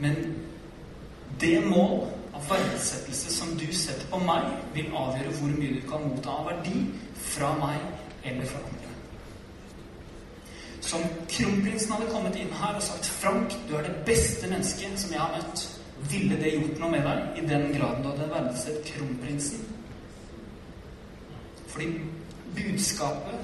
[0.00, 0.16] Men
[1.40, 6.06] det mål av verdsettelse som du setter på meg, vil avgjøre hvor mye du kan
[6.08, 6.86] motta av verdi
[7.20, 7.82] fra meg
[8.24, 8.79] eller fra andre.
[10.90, 15.12] Som kronprinsen hadde kommet inn her og sagt 'Frank, du er det beste mennesket som
[15.12, 15.68] jeg har møtt'
[16.10, 19.60] ville det gjort noe med deg i den graden du hadde verdsett kronprinsen?
[21.68, 21.88] Fordi
[22.56, 23.38] budskapet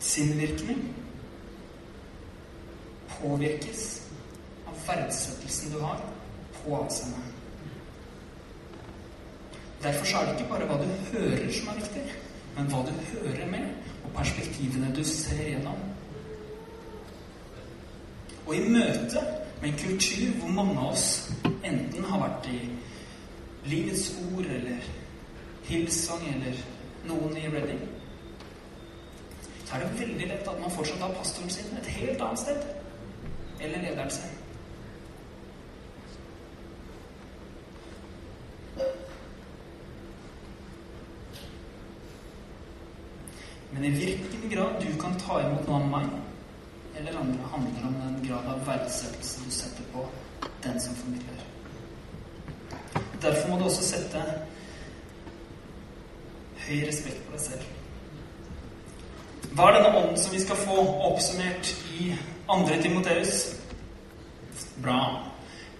[0.00, 0.84] sin virkning
[3.16, 3.86] påvirkes
[4.66, 6.04] av verdsettelsen du har
[6.58, 7.32] på avsenderen.
[9.82, 12.06] Derfor er det ikke bare hva du hører som er viktig,
[12.56, 15.82] men hva du hører med, og perspektivene du ser gjennom.
[18.46, 19.22] Og i møte
[19.60, 21.06] med en kultur hvor mange av oss
[21.44, 22.60] enten har vært i
[23.66, 24.86] Livets Ord eller
[25.66, 26.60] Hillsong eller
[27.08, 27.82] noen i Reading,
[29.66, 32.66] så er det veldig lett at man fortsatt har pastoren sin et helt annet sted.
[33.60, 34.35] Eller lederen sin.
[43.76, 47.96] Men i hvilken grad du kan ta imot noe av meg eller andre handler om
[48.00, 50.06] den grad av verdsettelse du setter på
[50.64, 51.42] den som formidler.
[53.22, 54.22] Derfor må du også sette
[56.64, 57.68] høy respekt på deg selv.
[59.52, 62.10] Hva er denne ånden som vi skal få oppsummert i
[62.48, 62.80] 2.
[62.82, 63.44] Timoteus?
[64.80, 65.00] Bra.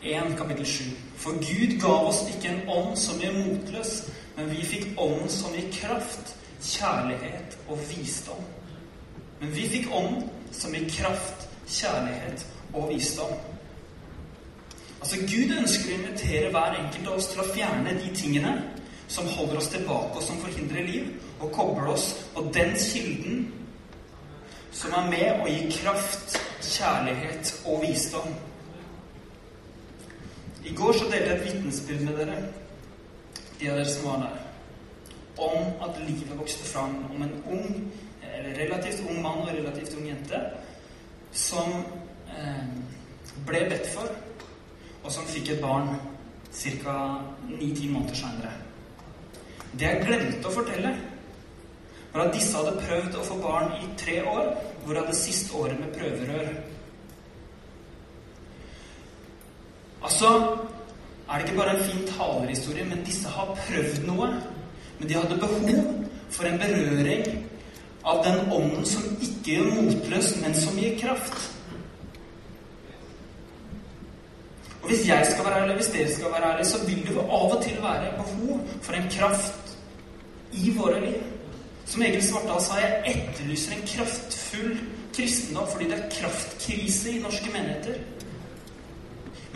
[0.04, 0.84] 1 kapittel 7.
[1.16, 4.02] For Gud gav oss ikke en ånd som gjør motløs,
[4.36, 8.44] men vi fikk ånden som gir kraft, kjærlighet og visdom.
[9.40, 13.34] Men vi fikk ånd som gir kraft, kjærlighet og visdom.
[15.00, 18.54] Altså, Gud ønsker å invitere hver enkelt av oss til å fjerne de tingene
[19.08, 23.46] som holder oss tilbake, og som forhindrer liv, og koble oss på den kilden
[24.76, 28.34] som er med å gi kraft, kjærlighet og visdom.
[30.66, 32.40] I går så delte jeg et vitnesbyrd med dere,
[33.60, 34.45] de av dere som var der,
[35.36, 37.92] om at livet vokste fram om en ung
[38.56, 40.40] relativt ung mann og relativt ung jente
[41.32, 41.72] som
[42.32, 42.62] eh,
[43.46, 44.08] ble bedt for,
[45.04, 45.92] og som fikk et barn
[46.56, 46.94] ca.
[47.48, 48.54] ni-ti måneder seinere.
[49.76, 50.94] Det jeg glemte å fortelle,
[52.14, 54.54] var at disse hadde prøvd å få barn i tre år,
[54.86, 56.48] hvorav det siste året med prøverør.
[60.06, 60.30] Altså
[61.26, 64.30] er det ikke bare en fin talerhistorie, men disse har prøvd noe.
[64.98, 65.68] Men de hadde behov
[66.30, 67.46] for en berøring
[68.06, 71.52] av den ånden som ikke gjør motløs, men som gir kraft.
[74.82, 77.54] Og Hvis jeg skal være ærlig, hvis dere skal være ærlige, så vil det av
[77.56, 79.78] og til være behov for en kraft
[80.52, 81.22] i våre liv.
[81.86, 84.78] Som Egil Svartdal sa, jeg etterlyser en kraftfull
[85.16, 87.98] kristendom fordi det er kraftkrise i norske menigheter.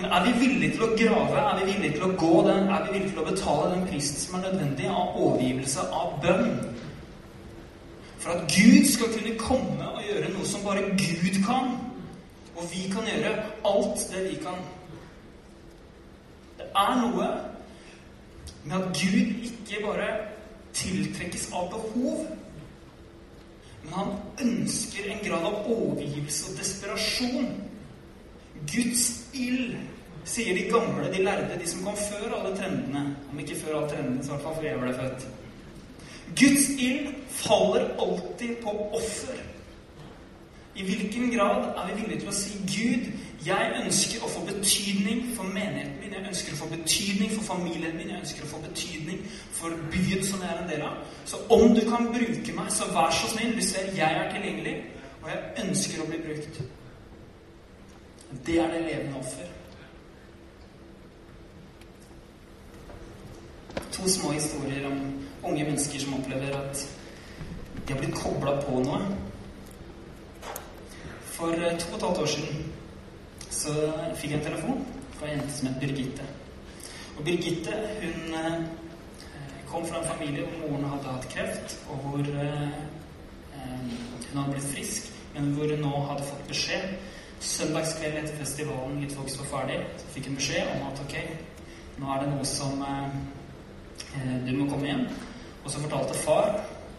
[0.01, 2.87] Men er vi villige til å grave, er vi villige til å gå den, er
[2.87, 6.55] vi villige til å betale den prisen som er nødvendig av overgivelse av bønn?
[8.21, 11.75] For at Gud skal kunne komme og gjøre noe som bare Gud kan.
[12.57, 13.35] Og vi kan gjøre
[13.69, 14.65] alt det vi kan.
[16.57, 17.29] Det er noe
[18.65, 20.09] med at Gud ikke bare
[20.77, 22.25] tiltrekkes av behov,
[23.85, 27.53] men han ønsker en grad av overgivelse og desperasjon.
[28.71, 29.05] Guds
[29.35, 29.77] ild,
[30.25, 33.05] sier de gamle, de lærde, de som kom før alle trendene.
[33.33, 35.29] Om ikke før alle trendene, så i hvert fall før jeg ble født.
[36.41, 39.41] Guds ild faller alltid på offer.
[40.77, 43.09] I hvilken grad er vi villige til å si Gud,
[43.47, 47.97] jeg ønsker å få betydning for menigheten min, jeg ønsker å få betydning for familien
[47.97, 49.23] min, jeg ønsker å få betydning
[49.57, 50.99] for byen som jeg er en del av.
[51.27, 53.57] Så om du kan bruke meg, så vær så snill.
[53.65, 54.77] Ser jeg er tilgjengelig,
[55.23, 56.61] og jeg ønsker å bli brukt.
[58.31, 59.47] Det er det levende offer.
[63.93, 65.01] To små historier om
[65.43, 66.85] unge mennesker som opplever at
[67.87, 69.01] de har blitt kobla på noe.
[71.35, 72.73] For eh, to og et halvt år siden
[73.51, 73.75] så
[74.15, 74.85] fikk jeg en telefon
[75.19, 76.27] fra en jente som het Birgitte.
[77.19, 78.59] Og Birgitte hun eh,
[79.67, 82.83] kom fra en familie hvor moren hadde hatt kreft, og hvor eh,
[83.59, 86.95] hun hadde blitt frisk, men hvor hun nå hadde fått beskjed
[87.41, 91.15] Søndagskveld etter festivalen Litt folk var ferdig, så fikk hun beskjed om at ok,
[92.01, 92.83] nå er det noe som
[94.47, 95.07] Du må komme hjem.
[95.65, 96.51] Og så fortalte far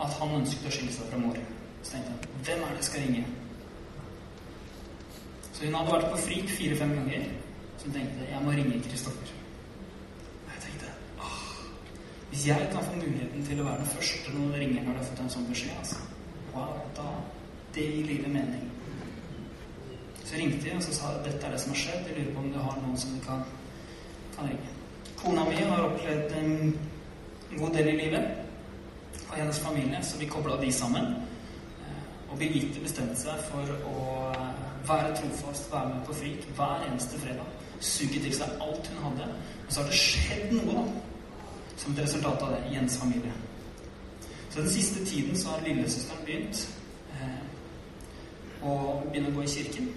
[0.02, 1.38] at han ønsket å skille seg fra mor.
[1.82, 3.24] Så tenkte han hvem er det jeg skal ringe?
[5.52, 7.28] Så hun hadde vært på Frik fire-fem ganger.
[7.78, 9.34] Så hun tenkte jeg må ringe Kristoffer.
[10.46, 11.38] Og jeg tenkte åh,
[12.32, 15.10] hvis jeg kan få muligheten til å være den første noen ringer når de har
[15.12, 16.02] fått en sånn beskjed, altså,
[16.56, 17.10] wow, da
[17.72, 18.66] Det gir livet mening.
[20.32, 22.06] Så ringte de og så sa dette er det som har skjedd.
[22.08, 23.42] Jeg lurer på om du har noen som du kan,
[24.32, 24.70] kan ringe.
[25.20, 26.52] Kona mi har opplevd en
[27.58, 28.30] god del i livet
[29.26, 31.10] og hennes familie, så vi kobla de sammen.
[32.30, 34.06] Og Birgitte bestemte seg for å
[34.88, 37.50] være trofast, være med på FRIK hver eneste fredag.
[37.84, 39.28] Suge til seg alt hun hadde.
[39.66, 40.86] Og så har det skjedd noe, da.
[41.76, 43.34] Som et resultat av det i hennes familie.
[44.48, 46.64] Så den siste tiden så har lillesøsteren begynt
[47.18, 48.78] eh, å
[49.10, 49.92] begynne å gå i kirken.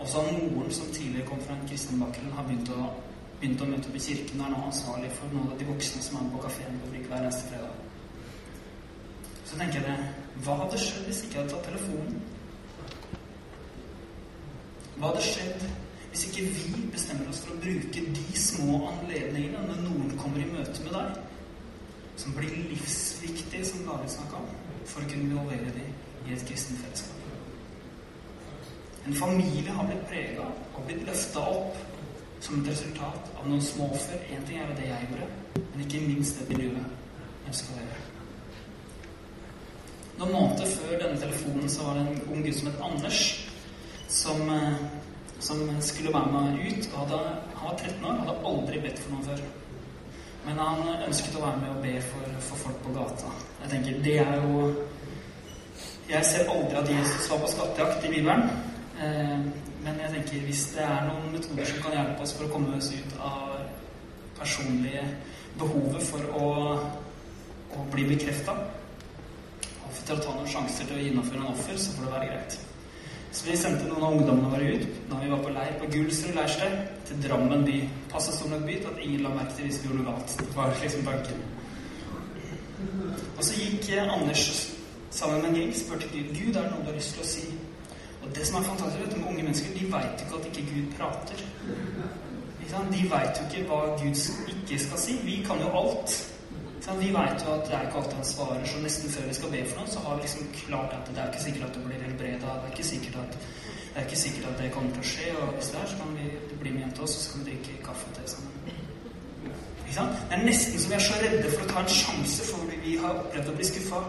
[0.00, 2.90] Og så har moren, som tidligere kom fra en kristen bakgrunn, har begynt å,
[3.40, 6.02] begynt å møte opp i kirken og er nå ansvarlig for noen av de voksne
[6.02, 7.80] som er på kafeen på Frikk hver eneste fredag.
[9.44, 10.12] Så tenker jeg
[10.44, 12.22] Hva hadde skjedd hvis ikke jeg hadde tatt telefonen?
[14.96, 15.66] Hva hadde skjedd
[16.14, 20.50] hvis ikke vi bestemmer oss for å bruke de små anledningene når noen kommer i
[20.50, 21.16] møte med deg,
[22.22, 24.54] som blir livsviktige, som David snakka om,
[24.86, 25.90] for å kunne involvere dem
[26.28, 27.13] i et kristent fellesskap?
[29.06, 31.76] En familie har blitt prega og blitt løfta opp
[32.44, 34.20] som et resultat av noen små offer.
[34.32, 35.28] Én ting er det jeg gjorde,
[35.60, 38.02] men ikke minst det miljøet ønska å gjøre.
[40.14, 43.20] Noen måneder før denne telefonen så var det en ung gutt som het Anders,
[44.08, 44.42] som,
[45.42, 46.90] som skulle være med ut.
[46.92, 47.22] Og hadde,
[47.58, 49.46] han var 13 år, hadde aldri bedt for noen før.
[50.44, 53.32] Men han ønsket å være med og be for, for folk på gata.
[53.64, 54.68] Jeg tenker, det er jo
[56.04, 58.63] Jeg ser aldri at Jesus var på skattejakt i Bibelen.
[58.94, 59.38] Eh,
[59.84, 62.76] men jeg tenker hvis det er noen metoder som kan hjelpe oss for å komme
[62.78, 63.56] oss ut av
[64.38, 65.02] personlige
[65.58, 66.50] behovet for å,
[67.74, 68.54] å bli bekrefta,
[69.84, 72.30] og til å ta noen sjanser til å gjennomføre en offer, så får det være
[72.30, 72.56] greit.
[73.34, 76.36] Så vi sendte noen av ungdommene våre ut da vi var på leir på Gulsrud
[76.38, 76.76] leirsted,
[77.08, 77.80] til Drammen by.
[78.12, 80.36] Passe stor nok by til at ingen la merke til hvis vi gjorde noe galt.
[80.38, 81.42] Det var liksom tanken.
[83.34, 84.44] Og så gikk Anders
[85.14, 87.28] sammen med en gjeng spurte Gud Gud, er det noe du har lyst til å
[87.32, 87.44] si.
[88.24, 90.68] Og det som er fantastisk vet du, med unge mennesker, de veit ikke at ikke
[90.70, 91.42] Gud prater.
[92.92, 94.22] De veit jo ikke hva Gud
[94.52, 95.18] ikke skal si.
[95.24, 96.14] Vi kan jo alt.
[97.00, 99.52] Vi veit jo at det er ikke alltid han svarer, så nesten før vi skal
[99.54, 101.86] be for noe, så har vi liksom klart at det er ikke sikkert at du
[101.86, 102.56] blir helbreda.
[102.60, 103.38] Det er ikke sikkert at
[103.94, 105.30] det er ikke sikkert at det kommer til å skje.
[105.40, 107.40] Og hvis det er, så kan vi bli med hjem til oss, og så skal
[107.40, 108.54] vi drikke kaffe og te sammen.
[109.94, 112.96] Det er nesten som vi er så redde for å ta en sjanse for vi
[112.98, 114.00] har opplevd å bli skuffa.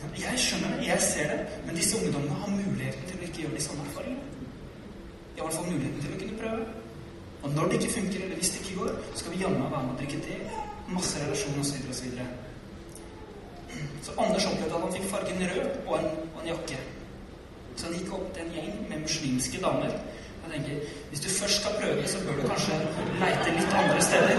[0.00, 3.56] Jeg skjønner det, jeg ser det, men disse ungdommene har muligheten til å ikke gjøre
[3.56, 4.28] de samme erfaringene.
[5.34, 6.62] De har i hvert fall muligheten til å kunne prøve.
[7.42, 9.82] Og når det ikke funker, eller hvis det ikke går, så skal vi jammen være
[9.82, 10.38] med og drikke te
[10.90, 11.76] masse relasjoner osv.
[11.90, 12.08] osv.
[13.72, 16.80] Så, så Anders opplevde at han fikk fargen rød og en, og en jakke.
[17.76, 19.94] Så han gikk opp til en gjeng med muslimske damer.
[20.40, 22.80] Jeg tenker, Hvis du først skal prøve, så bør du kanskje
[23.20, 24.36] leite litt andre steder.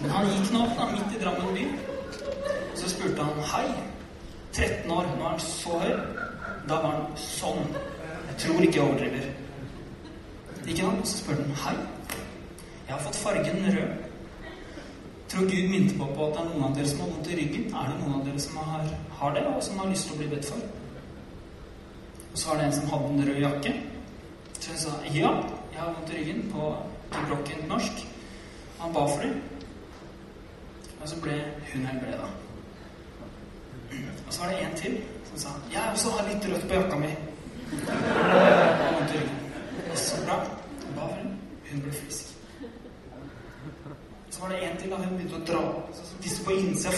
[0.00, 1.95] Men han gikk nå opp da, midt i Drammen by.
[2.86, 3.66] Så spurte han Hei.
[4.52, 5.06] 13 år.
[5.18, 5.94] Nå er han så høy.
[6.68, 7.64] Da var han sånn.
[8.28, 9.24] Jeg tror ikke jeg overdriver.
[10.66, 11.08] Ikke sant?
[11.10, 11.74] Så spurte han Hei.
[12.86, 14.04] Jeg har fått fargen rød.
[15.32, 17.40] Tror Gud minte på, på at det er noen av dere som har vondt i
[17.40, 17.66] ryggen.
[17.74, 20.22] Er det noen av dere som har, har det, og som har lyst til å
[20.22, 20.62] bli bedt for?
[22.30, 23.76] Og så var det en som hadde en rød jakke.
[24.60, 25.34] Så hun sa ja,
[25.74, 26.72] jeg har vondt i ryggen på
[27.18, 28.08] klokken norsk.
[28.78, 29.34] Han ba for det.
[31.00, 31.40] Og så ble
[31.72, 32.34] hun helbreda.
[34.26, 34.96] Og så var det en til
[35.30, 37.10] som sa jeg også har litt rødt på jakka mi.
[38.92, 39.36] Og.
[39.96, 40.36] Så bra.
[40.96, 41.36] Ba for henne.
[41.70, 42.32] Hun ble frisk.
[44.30, 45.60] Så var det en til da hun begynte å dra
[46.20, 46.96] Hvis du på innsida av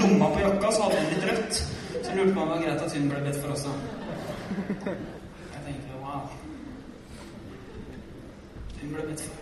[0.00, 1.54] lomma på jakka, så hadde hun litt rødt.
[1.92, 3.72] Så lurte man om det var greit at hun ble bedt for også.
[5.52, 6.28] Jeg tenkte wow.
[8.80, 9.40] Hun ble bedt for.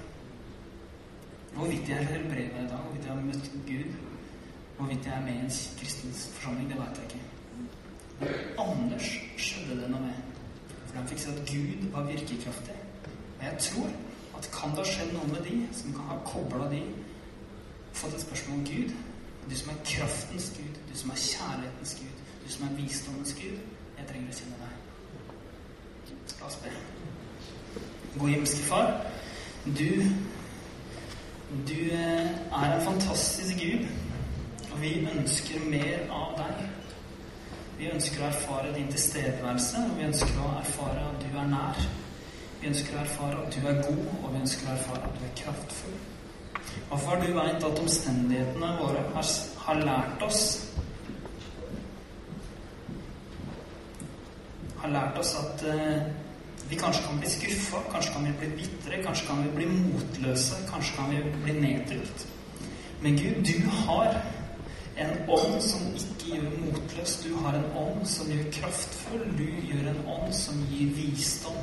[1.56, 4.09] Hvorvidt jeg helbreda i dag, hvorvidt jeg har møtt Gud,
[4.80, 7.24] hvorvidt jeg er med i en kristens forsamling, det vet jeg ikke.
[8.20, 8.28] Men
[8.58, 10.22] Anders skjedde det noe med.
[10.86, 12.76] For han fikk se at Gud var virkekraftig.
[13.38, 13.90] Og jeg tror
[14.38, 16.80] at kan det ha skjedd noe med de som kan ha kobla de
[17.92, 18.96] fått et spørsmål om Gud?
[19.50, 23.62] Du som er kraftens Gud, du som er kjærlighetens Gud, du som er visdommens Gud.
[23.98, 24.76] Jeg trenger å kjenne deg.
[26.40, 26.72] La oss be.
[28.18, 28.92] God himmelske Far,
[29.66, 29.88] du
[31.68, 33.88] du er en fantastisk Gud,
[34.78, 36.62] vi ønsker mer av deg.
[37.80, 41.82] Vi ønsker å erfare din tilstedeværelse, og vi ønsker å erfare at du er nær.
[42.60, 45.26] Vi ønsker å erfare at du er god, og vi ønsker å erfare at du
[45.26, 46.00] er kraftfull.
[46.90, 49.30] Og far, du veit at omstendighetene våre har,
[49.64, 50.42] har lært oss
[54.80, 56.04] Har lært oss at eh,
[56.70, 60.60] vi kanskje kan bli skuffa, kanskje kan vi bli bitre, kanskje kan vi bli motløse,
[60.70, 62.24] kanskje kan vi bli nedtrykt.
[63.02, 64.16] Men Gud, du har
[65.00, 67.16] en ånd som ikke gjør motløs.
[67.24, 69.24] Du har en ånd som gjør kraftfull.
[69.38, 71.60] Du gjør en ånd som gir visdom.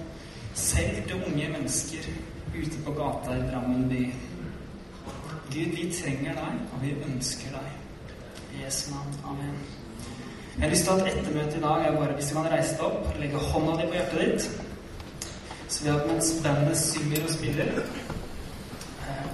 [0.58, 2.08] Selv til unge mennesker
[2.56, 4.06] ute på gata i Drammen by.
[5.48, 7.76] Gud, vi trenger deg, og vi ønsker deg.
[8.58, 9.14] Jesu navn.
[9.32, 9.60] Amen.
[10.58, 12.86] Jeg har lyst til at ettermøtet i dag er bare hvis du kan reise deg
[12.86, 14.50] opp, legge hånda di på hjertet ditt.
[15.68, 17.72] Så vi at mens bandet synger og spiller
[19.04, 19.26] eh,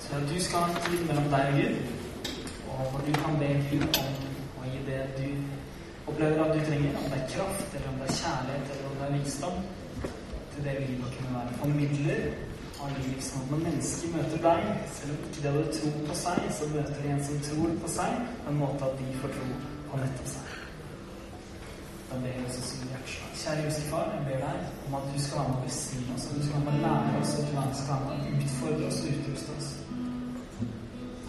[0.00, 1.95] Så at du skal ha en tid mellom deg og Gud,
[2.78, 5.28] og du kan be Gud om å gi det du
[6.06, 8.98] opplever at du trenger, om det er kraft, eller om det er kjærlighet, eller om
[8.98, 9.56] det er visdom,
[10.52, 12.28] til det vi å kunne være formidler
[12.82, 13.16] av liv.
[13.24, 14.68] Sånn at når mennesker møter deg,
[14.98, 17.90] selv om ikke de hadde tro på seg, så møter de en som tror på
[17.96, 19.48] seg, på en måte at de får tro
[19.90, 20.54] på nettopp seg.
[22.06, 23.32] Da ber jeg oss å synge hjerteslag.
[23.42, 26.36] Kjære Josefar, jeg ber deg om at du skal være med å velsigne oss, at
[26.36, 29.00] du skal være med å lære oss, at du skal være med å utfordre oss
[29.02, 29.72] og utruste oss.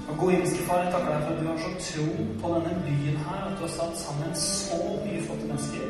[0.07, 2.05] Og gode himmelske Far, jeg takker deg for at du har så tro
[2.41, 5.89] på denne byen her, at du har satt sammen så mye flotte mennesker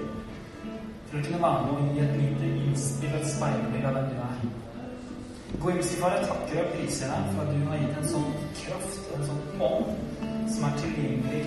[1.08, 4.10] for å kunne være med og gi et lite innspill og et speilbilde av hvem
[4.10, 4.40] du er.
[5.62, 8.34] Gode himmelske Far, jeg takker og priser deg for at du har gitt en sånn
[8.64, 9.88] kraft, en sånn ånd,
[10.56, 11.44] som er tilgjengelig.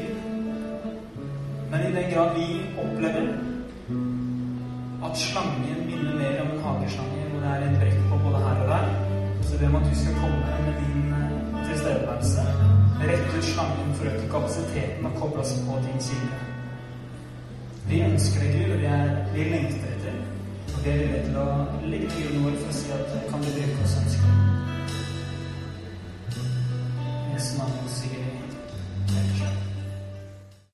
[1.71, 2.49] Men i den grad vi
[2.85, 3.33] opplever
[5.11, 8.65] at slangen minner mer om en hageslange, hvor det er et brekk på både her
[8.65, 8.91] og der,
[9.43, 11.10] så ber jeg om at du skal komme med din
[11.71, 12.43] tilstedeværelse.
[13.01, 16.41] Rett ut slangen for å øke kapasiteten og koble oss på din kilde.
[17.91, 20.19] Vi ønsker deg, Gud, og vi, er, vi lengter etter.
[20.75, 21.47] Og vi er villige til å
[21.93, 24.37] legge til noe for å si at kan du bruke oss ønskelig.
[27.33, 28.37] Jesu navn sier vi
[29.17, 29.60] helt